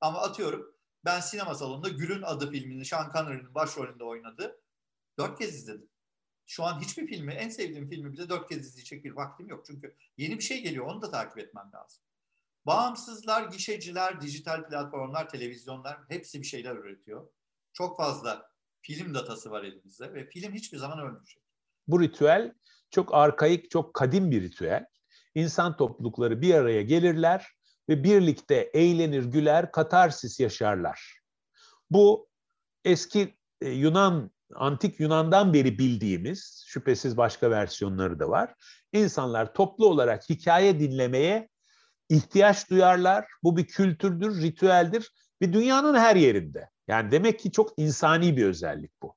Ama 0.00 0.20
atıyorum 0.20 0.77
ben 1.04 1.20
sinema 1.20 1.54
salonunda 1.54 1.88
Gül'ün 1.88 2.22
adı 2.22 2.50
filmini 2.50 2.84
Sean 2.84 3.12
Connery'nin 3.12 3.54
başrolünde 3.54 4.04
oynadı. 4.04 4.60
Dört 5.18 5.38
kez 5.38 5.54
izledim. 5.54 5.88
Şu 6.46 6.64
an 6.64 6.80
hiçbir 6.80 7.06
filmi, 7.06 7.32
en 7.32 7.48
sevdiğim 7.48 7.90
filmi 7.90 8.12
bile 8.12 8.28
dört 8.28 8.48
kez 8.48 8.66
izleyecek 8.66 9.04
bir 9.04 9.12
vaktim 9.12 9.48
yok. 9.48 9.64
Çünkü 9.66 9.96
yeni 10.16 10.38
bir 10.38 10.42
şey 10.42 10.62
geliyor, 10.62 10.86
onu 10.86 11.02
da 11.02 11.10
takip 11.10 11.38
etmem 11.38 11.70
lazım. 11.74 12.02
Bağımsızlar, 12.66 13.42
gişeciler, 13.42 14.20
dijital 14.20 14.68
platformlar, 14.68 15.28
televizyonlar 15.28 15.98
hepsi 16.08 16.40
bir 16.40 16.46
şeyler 16.46 16.76
üretiyor. 16.76 17.28
Çok 17.72 17.96
fazla 17.96 18.50
film 18.80 19.14
datası 19.14 19.50
var 19.50 19.64
elimizde 19.64 20.14
ve 20.14 20.28
film 20.28 20.52
hiçbir 20.52 20.78
zaman 20.78 20.98
ölmeyecek. 20.98 21.42
Bu 21.86 22.00
ritüel 22.00 22.54
çok 22.90 23.14
arkaik, 23.14 23.70
çok 23.70 23.94
kadim 23.94 24.30
bir 24.30 24.42
ritüel. 24.42 24.86
İnsan 25.34 25.76
toplulukları 25.76 26.42
bir 26.42 26.54
araya 26.54 26.82
gelirler 26.82 27.46
ve 27.88 28.04
birlikte 28.04 28.70
eğlenir, 28.74 29.24
güler, 29.24 29.72
katarsis 29.72 30.40
yaşarlar. 30.40 31.20
Bu 31.90 32.28
eski 32.84 33.38
e, 33.60 33.70
Yunan, 33.70 34.30
antik 34.54 35.00
Yunan'dan 35.00 35.54
beri 35.54 35.78
bildiğimiz, 35.78 36.64
şüphesiz 36.66 37.16
başka 37.16 37.50
versiyonları 37.50 38.20
da 38.20 38.28
var. 38.28 38.54
İnsanlar 38.92 39.54
toplu 39.54 39.86
olarak 39.86 40.30
hikaye 40.30 40.80
dinlemeye 40.80 41.48
ihtiyaç 42.08 42.70
duyarlar. 42.70 43.26
Bu 43.42 43.56
bir 43.56 43.66
kültürdür, 43.66 44.42
ritüeldir 44.42 45.12
ve 45.42 45.52
dünyanın 45.52 45.94
her 45.94 46.16
yerinde. 46.16 46.70
Yani 46.88 47.10
demek 47.10 47.38
ki 47.40 47.52
çok 47.52 47.78
insani 47.78 48.36
bir 48.36 48.44
özellik 48.44 49.02
bu. 49.02 49.14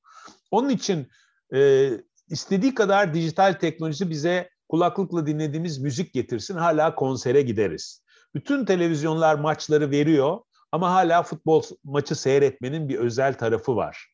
Onun 0.50 0.68
için 0.68 1.08
e, 1.54 1.90
istediği 2.28 2.74
kadar 2.74 3.14
dijital 3.14 3.52
teknoloji 3.52 4.10
bize 4.10 4.50
kulaklıkla 4.68 5.26
dinlediğimiz 5.26 5.78
müzik 5.78 6.14
getirsin 6.14 6.56
hala 6.56 6.94
konsere 6.94 7.42
gideriz. 7.42 8.02
Bütün 8.34 8.64
televizyonlar 8.64 9.34
maçları 9.34 9.90
veriyor 9.90 10.38
ama 10.72 10.92
hala 10.92 11.22
futbol 11.22 11.62
maçı 11.84 12.14
seyretmenin 12.14 12.88
bir 12.88 12.98
özel 12.98 13.34
tarafı 13.34 13.76
var. 13.76 14.06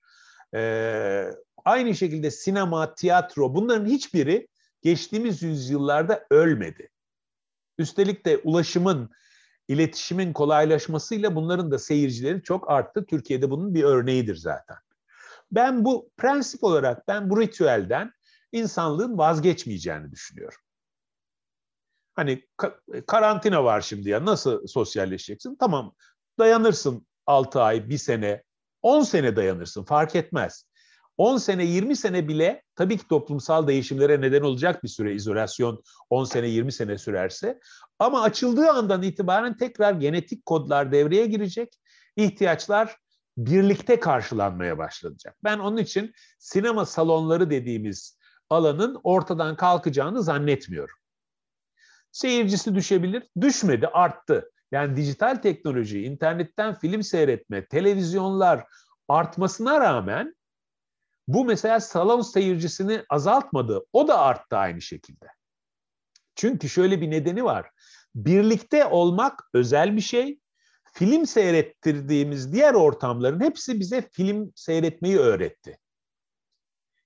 Ee, 0.54 1.31
aynı 1.64 1.94
şekilde 1.94 2.31
sinema, 2.31 2.94
tiyatro 2.94 3.54
bunların 3.54 3.87
hiçbiri 3.87 4.48
geçtiğimiz 4.83 5.42
yüzyıllarda 5.42 6.26
ölmedi. 6.31 6.90
Üstelik 7.78 8.26
de 8.26 8.38
ulaşımın 8.38 9.11
iletişimin 9.68 10.33
kolaylaşmasıyla 10.33 11.35
bunların 11.35 11.70
da 11.70 11.78
seyircileri 11.78 12.42
çok 12.42 12.70
arttı. 12.70 13.07
Türkiye'de 13.07 13.50
bunun 13.50 13.74
bir 13.74 13.85
örneğidir 13.85 14.37
zaten. 14.37 14.76
Ben 15.52 15.85
bu 15.85 16.11
prensip 16.16 16.64
olarak 16.64 17.09
ben 17.09 17.31
bu 17.31 17.40
ritüelden 17.40 18.12
insanlığın 18.52 19.18
vazgeçmeyeceğini 19.18 20.11
düşünüyorum. 20.11 20.59
Hani 22.18 22.44
karantina 23.07 23.64
var 23.64 23.81
şimdi 23.81 24.09
ya 24.09 24.24
nasıl 24.24 24.66
sosyalleşeceksin? 24.66 25.57
Tamam 25.61 25.94
dayanırsın 26.38 27.07
6 27.26 27.62
ay, 27.62 27.88
1 27.88 27.98
sene, 27.98 28.42
10 28.83 29.02
sene 29.02 29.37
dayanırsın 29.37 29.85
fark 29.85 30.16
etmez. 30.16 30.64
10 31.16 31.37
sene 31.37 31.64
20 31.64 31.96
sene 31.96 32.28
bile 32.28 32.62
tabii 32.76 32.98
ki 32.98 33.09
toplumsal 33.09 33.66
değişimlere 33.66 34.20
neden 34.20 34.42
olacak 34.42 34.85
bir 34.85 34.88
süre 34.88 35.14
izolasyon 35.14 35.83
10 36.11 36.24
sene 36.24 36.48
20 36.48 36.72
sene 36.72 36.98
sürerse 36.98 37.61
ama 37.98 38.22
açıldığı 38.22 38.70
andan 38.70 39.02
itibaren 39.02 39.57
tekrar 39.57 39.92
genetik 39.92 40.46
kodlar 40.46 40.92
devreye 40.92 41.26
girecek. 41.26 41.81
ihtiyaçlar 42.16 42.96
birlikte 43.37 44.00
karşılanmaya 44.00 44.78
başlanacak. 44.78 45.37
Ben 45.44 45.59
onun 45.59 45.76
için 45.76 46.12
sinema 46.38 46.87
salonları 46.87 47.50
dediğimiz 47.50 48.18
alanın 48.50 49.00
ortadan 49.02 49.57
kalkacağını 49.57 50.22
zannetmiyorum. 50.22 50.97
Seyircisi 52.12 52.74
düşebilir, 52.74 53.28
düşmedi, 53.40 53.86
arttı. 53.86 54.50
Yani 54.72 54.96
dijital 54.96 55.36
teknoloji, 55.36 56.02
internetten 56.02 56.74
film 56.74 57.02
seyretme, 57.02 57.66
televizyonlar 57.66 58.64
artmasına 59.08 59.80
rağmen 59.80 60.34
bu 61.28 61.44
mesela 61.44 61.80
salon 61.80 62.20
seyircisini 62.20 63.02
azaltmadı. 63.10 63.84
O 63.92 64.08
da 64.08 64.18
arttı 64.18 64.56
aynı 64.56 64.80
şekilde. 64.80 65.26
Çünkü 66.34 66.68
şöyle 66.68 67.00
bir 67.00 67.10
nedeni 67.10 67.44
var. 67.44 67.70
Birlikte 68.14 68.84
olmak 68.84 69.42
özel 69.54 69.96
bir 69.96 70.00
şey. 70.00 70.40
Film 70.92 71.26
seyrettirdiğimiz 71.26 72.52
diğer 72.52 72.74
ortamların 72.74 73.40
hepsi 73.40 73.80
bize 73.80 74.08
film 74.12 74.52
seyretmeyi 74.54 75.18
öğretti. 75.18 75.78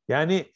Yani 0.08 0.52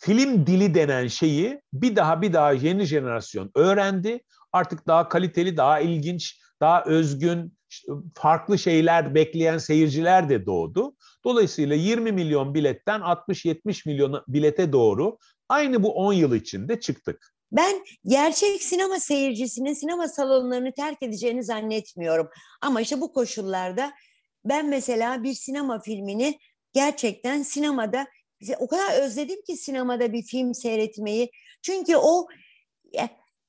film 0.00 0.46
dili 0.46 0.74
denen 0.74 1.06
şeyi 1.06 1.60
bir 1.72 1.96
daha 1.96 2.22
bir 2.22 2.32
daha 2.32 2.52
yeni 2.52 2.84
jenerasyon 2.84 3.50
öğrendi. 3.54 4.20
Artık 4.52 4.86
daha 4.86 5.08
kaliteli, 5.08 5.56
daha 5.56 5.80
ilginç, 5.80 6.40
daha 6.60 6.84
özgün, 6.84 7.58
farklı 8.14 8.58
şeyler 8.58 9.14
bekleyen 9.14 9.58
seyirciler 9.58 10.28
de 10.28 10.46
doğdu. 10.46 10.96
Dolayısıyla 11.24 11.76
20 11.76 12.12
milyon 12.12 12.54
biletten 12.54 13.00
60-70 13.00 13.88
milyon 13.88 14.24
bilete 14.28 14.72
doğru 14.72 15.18
aynı 15.48 15.82
bu 15.82 15.94
10 15.94 16.12
yıl 16.12 16.34
içinde 16.34 16.80
çıktık. 16.80 17.34
Ben 17.52 17.84
gerçek 18.04 18.62
sinema 18.62 18.98
seyircisinin 19.00 19.72
sinema 19.72 20.08
salonlarını 20.08 20.72
terk 20.72 21.02
edeceğini 21.02 21.44
zannetmiyorum. 21.44 22.28
Ama 22.62 22.80
işte 22.80 23.00
bu 23.00 23.12
koşullarda 23.12 23.92
ben 24.44 24.68
mesela 24.68 25.22
bir 25.22 25.34
sinema 25.34 25.80
filmini 25.80 26.38
gerçekten 26.72 27.42
sinemada 27.42 28.06
o 28.58 28.68
kadar 28.68 29.02
özledim 29.02 29.42
ki 29.42 29.56
sinemada 29.56 30.12
bir 30.12 30.22
film 30.22 30.54
seyretmeyi. 30.54 31.30
Çünkü 31.62 31.96
o 31.96 32.26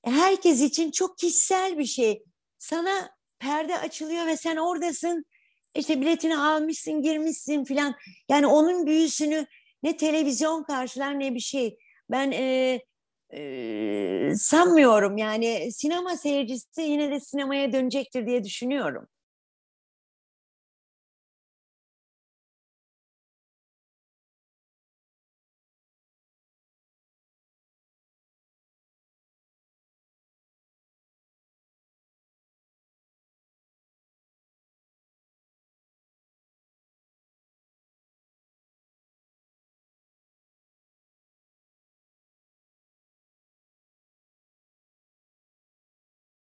herkes 0.04 0.62
için 0.62 0.91
çok 0.91 1.17
kişisel 1.17 1.77
bir 1.77 1.86
şey. 1.86 2.23
Sana 2.58 3.10
perde 3.39 3.77
açılıyor 3.77 4.27
ve 4.27 4.38
sen 4.38 4.58
oradasın. 4.58 5.25
İşte 5.75 6.01
biletini 6.01 6.38
almışsın, 6.38 7.01
girmişsin 7.01 7.63
filan. 7.63 7.95
Yani 8.30 8.47
onun 8.47 8.88
büyüsünü 8.88 9.45
ne 9.84 9.97
televizyon 9.97 10.63
karşılar 10.63 11.19
ne 11.19 11.36
bir 11.36 11.39
şey. 11.39 11.77
Ben 12.12 12.32
e, 12.32 12.80
e, 13.34 14.34
sanmıyorum 14.36 15.17
yani 15.17 15.71
sinema 15.71 16.17
seyircisi 16.17 16.82
yine 16.82 17.12
de 17.12 17.19
sinemaya 17.19 17.73
dönecektir 17.73 18.27
diye 18.27 18.43
düşünüyorum. 18.43 19.08